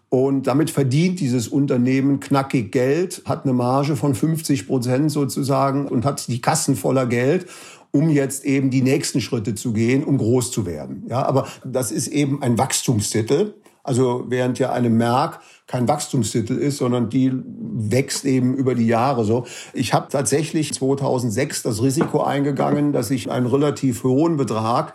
Und 0.08 0.46
damit 0.48 0.70
verdient 0.70 1.20
dieses 1.20 1.46
Unternehmen 1.46 2.18
knackig 2.18 2.72
Geld, 2.72 3.22
hat 3.24 3.44
eine 3.44 3.52
Marge 3.52 3.94
von 3.94 4.16
50 4.16 4.66
Prozent 4.66 5.12
sozusagen 5.12 5.86
und 5.86 6.04
hat 6.04 6.26
die 6.26 6.40
Kassen 6.40 6.74
voller 6.74 7.06
Geld 7.06 7.46
um 7.90 8.10
jetzt 8.10 8.44
eben 8.44 8.68
die 8.68 8.82
nächsten 8.82 9.20
Schritte 9.20 9.54
zu 9.54 9.72
gehen, 9.72 10.04
um 10.04 10.18
groß 10.18 10.50
zu 10.50 10.66
werden. 10.66 11.04
Ja, 11.08 11.24
aber 11.24 11.48
das 11.64 11.90
ist 11.90 12.08
eben 12.08 12.42
ein 12.42 12.58
Wachstumstitel. 12.58 13.54
Also 13.82 14.24
während 14.28 14.58
ja 14.58 14.72
eine 14.72 14.90
Merck 14.90 15.40
kein 15.66 15.88
Wachstumstitel 15.88 16.54
ist, 16.54 16.78
sondern 16.78 17.08
die 17.08 17.32
wächst 17.34 18.24
eben 18.24 18.54
über 18.54 18.74
die 18.74 18.86
Jahre 18.86 19.24
so. 19.24 19.44
Ich 19.72 19.94
habe 19.94 20.08
tatsächlich 20.10 20.74
2006 20.74 21.62
das 21.62 21.82
Risiko 21.82 22.22
eingegangen, 22.22 22.92
dass 22.92 23.10
ich 23.10 23.30
einen 23.30 23.46
relativ 23.46 24.04
hohen 24.04 24.36
Betrag 24.36 24.94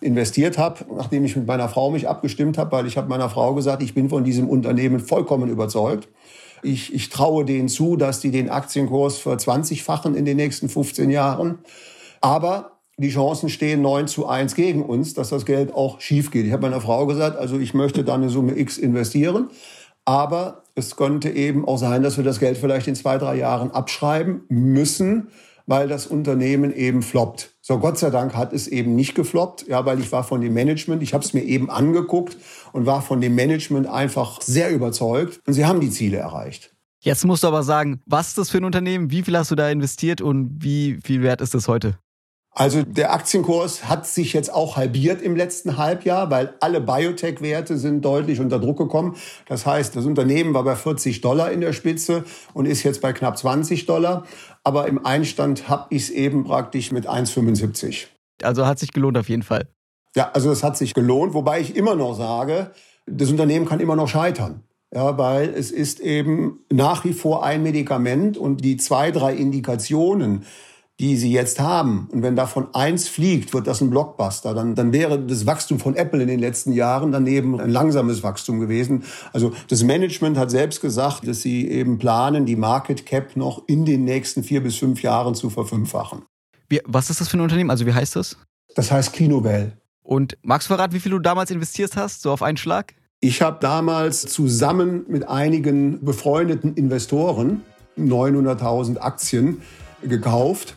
investiert 0.00 0.58
habe, 0.58 0.84
nachdem 0.94 1.24
ich 1.24 1.36
mit 1.36 1.46
meiner 1.46 1.68
Frau 1.68 1.90
mich 1.90 2.08
abgestimmt 2.08 2.58
habe, 2.58 2.72
weil 2.72 2.86
ich 2.86 2.96
habe 2.96 3.08
meiner 3.08 3.30
Frau 3.30 3.54
gesagt, 3.54 3.82
ich 3.82 3.94
bin 3.94 4.10
von 4.10 4.24
diesem 4.24 4.48
Unternehmen 4.48 5.00
vollkommen 5.00 5.48
überzeugt. 5.48 6.08
Ich, 6.62 6.94
ich 6.94 7.10
traue 7.10 7.44
denen 7.44 7.68
zu, 7.68 7.96
dass 7.96 8.20
die 8.20 8.30
den 8.30 8.50
Aktienkurs 8.50 9.18
verzwanzigfachen 9.18 10.14
in 10.14 10.24
den 10.24 10.36
nächsten 10.36 10.68
15 10.68 11.10
Jahren. 11.10 11.58
Aber 12.20 12.73
die 12.96 13.10
Chancen 13.10 13.48
stehen 13.48 13.82
9 13.82 14.06
zu 14.06 14.26
1 14.26 14.54
gegen 14.54 14.82
uns, 14.82 15.14
dass 15.14 15.30
das 15.30 15.44
Geld 15.44 15.74
auch 15.74 16.00
schief 16.00 16.30
geht. 16.30 16.46
Ich 16.46 16.52
habe 16.52 16.62
meiner 16.62 16.80
Frau 16.80 17.06
gesagt, 17.06 17.36
also 17.36 17.58
ich 17.58 17.74
möchte 17.74 18.04
da 18.04 18.14
eine 18.14 18.28
Summe 18.28 18.56
X 18.56 18.78
investieren, 18.78 19.50
aber 20.04 20.62
es 20.74 20.96
könnte 20.96 21.30
eben 21.30 21.66
auch 21.66 21.78
sein, 21.78 22.02
dass 22.02 22.16
wir 22.16 22.24
das 22.24 22.38
Geld 22.38 22.58
vielleicht 22.58 22.86
in 22.86 22.94
zwei, 22.94 23.18
drei 23.18 23.36
Jahren 23.36 23.70
abschreiben 23.70 24.42
müssen, 24.48 25.28
weil 25.66 25.88
das 25.88 26.06
Unternehmen 26.06 26.74
eben 26.74 27.02
floppt. 27.02 27.50
So, 27.62 27.78
Gott 27.78 27.98
sei 27.98 28.10
Dank 28.10 28.34
hat 28.34 28.52
es 28.52 28.68
eben 28.68 28.94
nicht 28.94 29.14
gefloppt, 29.14 29.66
ja, 29.66 29.86
weil 29.86 29.98
ich 29.98 30.12
war 30.12 30.22
von 30.22 30.40
dem 30.40 30.52
Management, 30.52 31.02
ich 31.02 31.14
habe 31.14 31.24
es 31.24 31.32
mir 31.32 31.42
eben 31.42 31.70
angeguckt 31.70 32.36
und 32.72 32.86
war 32.86 33.02
von 33.02 33.20
dem 33.20 33.34
Management 33.34 33.86
einfach 33.86 34.42
sehr 34.42 34.70
überzeugt 34.70 35.40
und 35.46 35.54
sie 35.54 35.64
haben 35.64 35.80
die 35.80 35.90
Ziele 35.90 36.18
erreicht. 36.18 36.74
Jetzt 37.00 37.24
musst 37.24 37.42
du 37.42 37.48
aber 37.48 37.62
sagen, 37.62 38.00
was 38.06 38.28
ist 38.28 38.38
das 38.38 38.50
für 38.50 38.58
ein 38.58 38.64
Unternehmen, 38.64 39.10
wie 39.10 39.22
viel 39.22 39.36
hast 39.36 39.50
du 39.50 39.54
da 39.54 39.68
investiert 39.70 40.20
und 40.20 40.62
wie 40.62 40.98
viel 41.02 41.22
wert 41.22 41.40
ist 41.40 41.54
das 41.54 41.68
heute? 41.68 41.98
Also 42.56 42.84
der 42.84 43.12
Aktienkurs 43.12 43.88
hat 43.88 44.06
sich 44.06 44.32
jetzt 44.32 44.52
auch 44.52 44.76
halbiert 44.76 45.20
im 45.20 45.34
letzten 45.34 45.76
Halbjahr, 45.76 46.30
weil 46.30 46.54
alle 46.60 46.80
Biotech-Werte 46.80 47.76
sind 47.76 48.04
deutlich 48.04 48.38
unter 48.38 48.60
Druck 48.60 48.78
gekommen. 48.78 49.16
Das 49.48 49.66
heißt, 49.66 49.96
das 49.96 50.04
Unternehmen 50.04 50.54
war 50.54 50.62
bei 50.62 50.76
40 50.76 51.20
Dollar 51.20 51.50
in 51.50 51.60
der 51.60 51.72
Spitze 51.72 52.24
und 52.52 52.66
ist 52.66 52.84
jetzt 52.84 53.00
bei 53.00 53.12
knapp 53.12 53.36
20 53.36 53.86
Dollar. 53.86 54.24
Aber 54.62 54.86
im 54.86 55.04
Einstand 55.04 55.68
habe 55.68 55.86
ich 55.90 56.04
es 56.04 56.10
eben 56.10 56.44
praktisch 56.44 56.92
mit 56.92 57.08
1,75. 57.08 58.06
Also 58.42 58.66
hat 58.66 58.78
sich 58.78 58.92
gelohnt 58.92 59.18
auf 59.18 59.28
jeden 59.28 59.42
Fall. 59.42 59.66
Ja, 60.14 60.30
also 60.32 60.52
es 60.52 60.62
hat 60.62 60.76
sich 60.76 60.94
gelohnt, 60.94 61.34
wobei 61.34 61.60
ich 61.60 61.74
immer 61.74 61.96
noch 61.96 62.14
sage, 62.14 62.70
das 63.06 63.30
Unternehmen 63.30 63.66
kann 63.66 63.80
immer 63.80 63.96
noch 63.96 64.08
scheitern. 64.08 64.62
Ja, 64.94 65.18
weil 65.18 65.48
es 65.48 65.72
ist 65.72 65.98
eben 65.98 66.60
nach 66.72 67.04
wie 67.04 67.14
vor 67.14 67.44
ein 67.44 67.64
Medikament 67.64 68.38
und 68.38 68.64
die 68.64 68.76
zwei, 68.76 69.10
drei 69.10 69.34
Indikationen, 69.34 70.44
die 71.00 71.16
sie 71.16 71.32
jetzt 71.32 71.58
haben, 71.58 72.08
und 72.12 72.22
wenn 72.22 72.36
davon 72.36 72.68
eins 72.72 73.08
fliegt, 73.08 73.52
wird 73.52 73.66
das 73.66 73.80
ein 73.80 73.90
Blockbuster, 73.90 74.54
dann, 74.54 74.76
dann 74.76 74.92
wäre 74.92 75.18
das 75.18 75.44
Wachstum 75.44 75.80
von 75.80 75.96
Apple 75.96 76.22
in 76.22 76.28
den 76.28 76.38
letzten 76.38 76.72
Jahren 76.72 77.10
daneben 77.10 77.60
ein 77.60 77.70
langsames 77.70 78.22
Wachstum 78.22 78.60
gewesen. 78.60 79.02
Also 79.32 79.52
das 79.68 79.82
Management 79.82 80.38
hat 80.38 80.52
selbst 80.52 80.80
gesagt, 80.80 81.26
dass 81.26 81.42
sie 81.42 81.68
eben 81.68 81.98
planen, 81.98 82.46
die 82.46 82.54
Market 82.54 83.06
Cap 83.06 83.36
noch 83.36 83.64
in 83.66 83.84
den 83.84 84.04
nächsten 84.04 84.44
vier 84.44 84.62
bis 84.62 84.76
fünf 84.76 85.02
Jahren 85.02 85.34
zu 85.34 85.50
verfünffachen. 85.50 86.22
Wie, 86.68 86.80
was 86.84 87.10
ist 87.10 87.20
das 87.20 87.28
für 87.28 87.38
ein 87.38 87.40
Unternehmen? 87.40 87.70
Also 87.70 87.86
wie 87.86 87.92
heißt 87.92 88.14
das? 88.14 88.36
Das 88.76 88.92
heißt 88.92 89.12
Clinovel. 89.12 89.72
Und 90.02 90.36
magst 90.42 90.68
du 90.68 90.74
verraten, 90.74 90.92
wie 90.94 91.00
viel 91.00 91.12
du 91.12 91.18
damals 91.18 91.50
investiert 91.50 91.96
hast, 91.96 92.22
so 92.22 92.30
auf 92.30 92.42
einen 92.42 92.56
Schlag? 92.56 92.94
Ich 93.20 93.42
habe 93.42 93.58
damals 93.60 94.20
zusammen 94.20 95.06
mit 95.08 95.26
einigen 95.26 96.04
befreundeten 96.04 96.74
Investoren 96.74 97.62
900.000 97.98 98.98
Aktien 98.98 99.62
gekauft, 100.02 100.76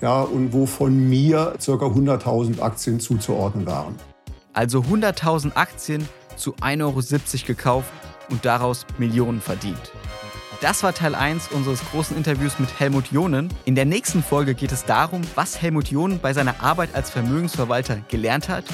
ja, 0.00 0.22
und 0.22 0.52
wovon 0.52 1.08
mir 1.08 1.54
ca. 1.64 1.72
100.000 1.72 2.60
Aktien 2.60 3.00
zuzuordnen 3.00 3.66
waren. 3.66 3.94
Also 4.52 4.80
100.000 4.80 5.56
Aktien 5.56 6.08
zu 6.36 6.54
1,70 6.56 6.82
Euro 6.82 7.46
gekauft 7.46 7.92
und 8.30 8.44
daraus 8.44 8.86
Millionen 8.98 9.40
verdient. 9.40 9.92
Das 10.60 10.82
war 10.82 10.94
Teil 10.94 11.14
1 11.14 11.48
unseres 11.48 11.80
großen 11.90 12.16
Interviews 12.16 12.58
mit 12.58 12.80
Helmut 12.80 13.10
Jonen. 13.10 13.52
In 13.64 13.74
der 13.74 13.84
nächsten 13.84 14.22
Folge 14.22 14.54
geht 14.54 14.72
es 14.72 14.84
darum, 14.84 15.20
was 15.34 15.60
Helmut 15.60 15.88
Jonen 15.88 16.20
bei 16.20 16.32
seiner 16.32 16.62
Arbeit 16.62 16.94
als 16.94 17.10
Vermögensverwalter 17.10 17.98
gelernt 18.08 18.48
hat, 18.48 18.64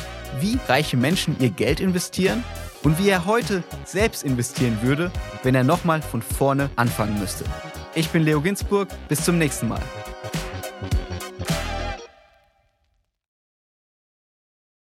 wie 0.40 0.58
reiche 0.68 0.96
Menschen 0.96 1.36
ihr 1.40 1.50
Geld 1.50 1.80
investieren 1.80 2.44
und 2.82 2.98
wie 2.98 3.08
er 3.08 3.26
heute 3.26 3.64
selbst 3.84 4.22
investieren 4.22 4.78
würde, 4.82 5.10
wenn 5.42 5.54
er 5.54 5.64
nochmal 5.64 6.00
von 6.00 6.22
vorne 6.22 6.70
anfangen 6.76 7.18
müsste. 7.18 7.44
Ich 7.94 8.08
bin 8.10 8.22
Leo 8.22 8.40
Ginsburg, 8.40 8.88
bis 9.08 9.24
zum 9.24 9.38
nächsten 9.38 9.66
Mal. 9.66 9.82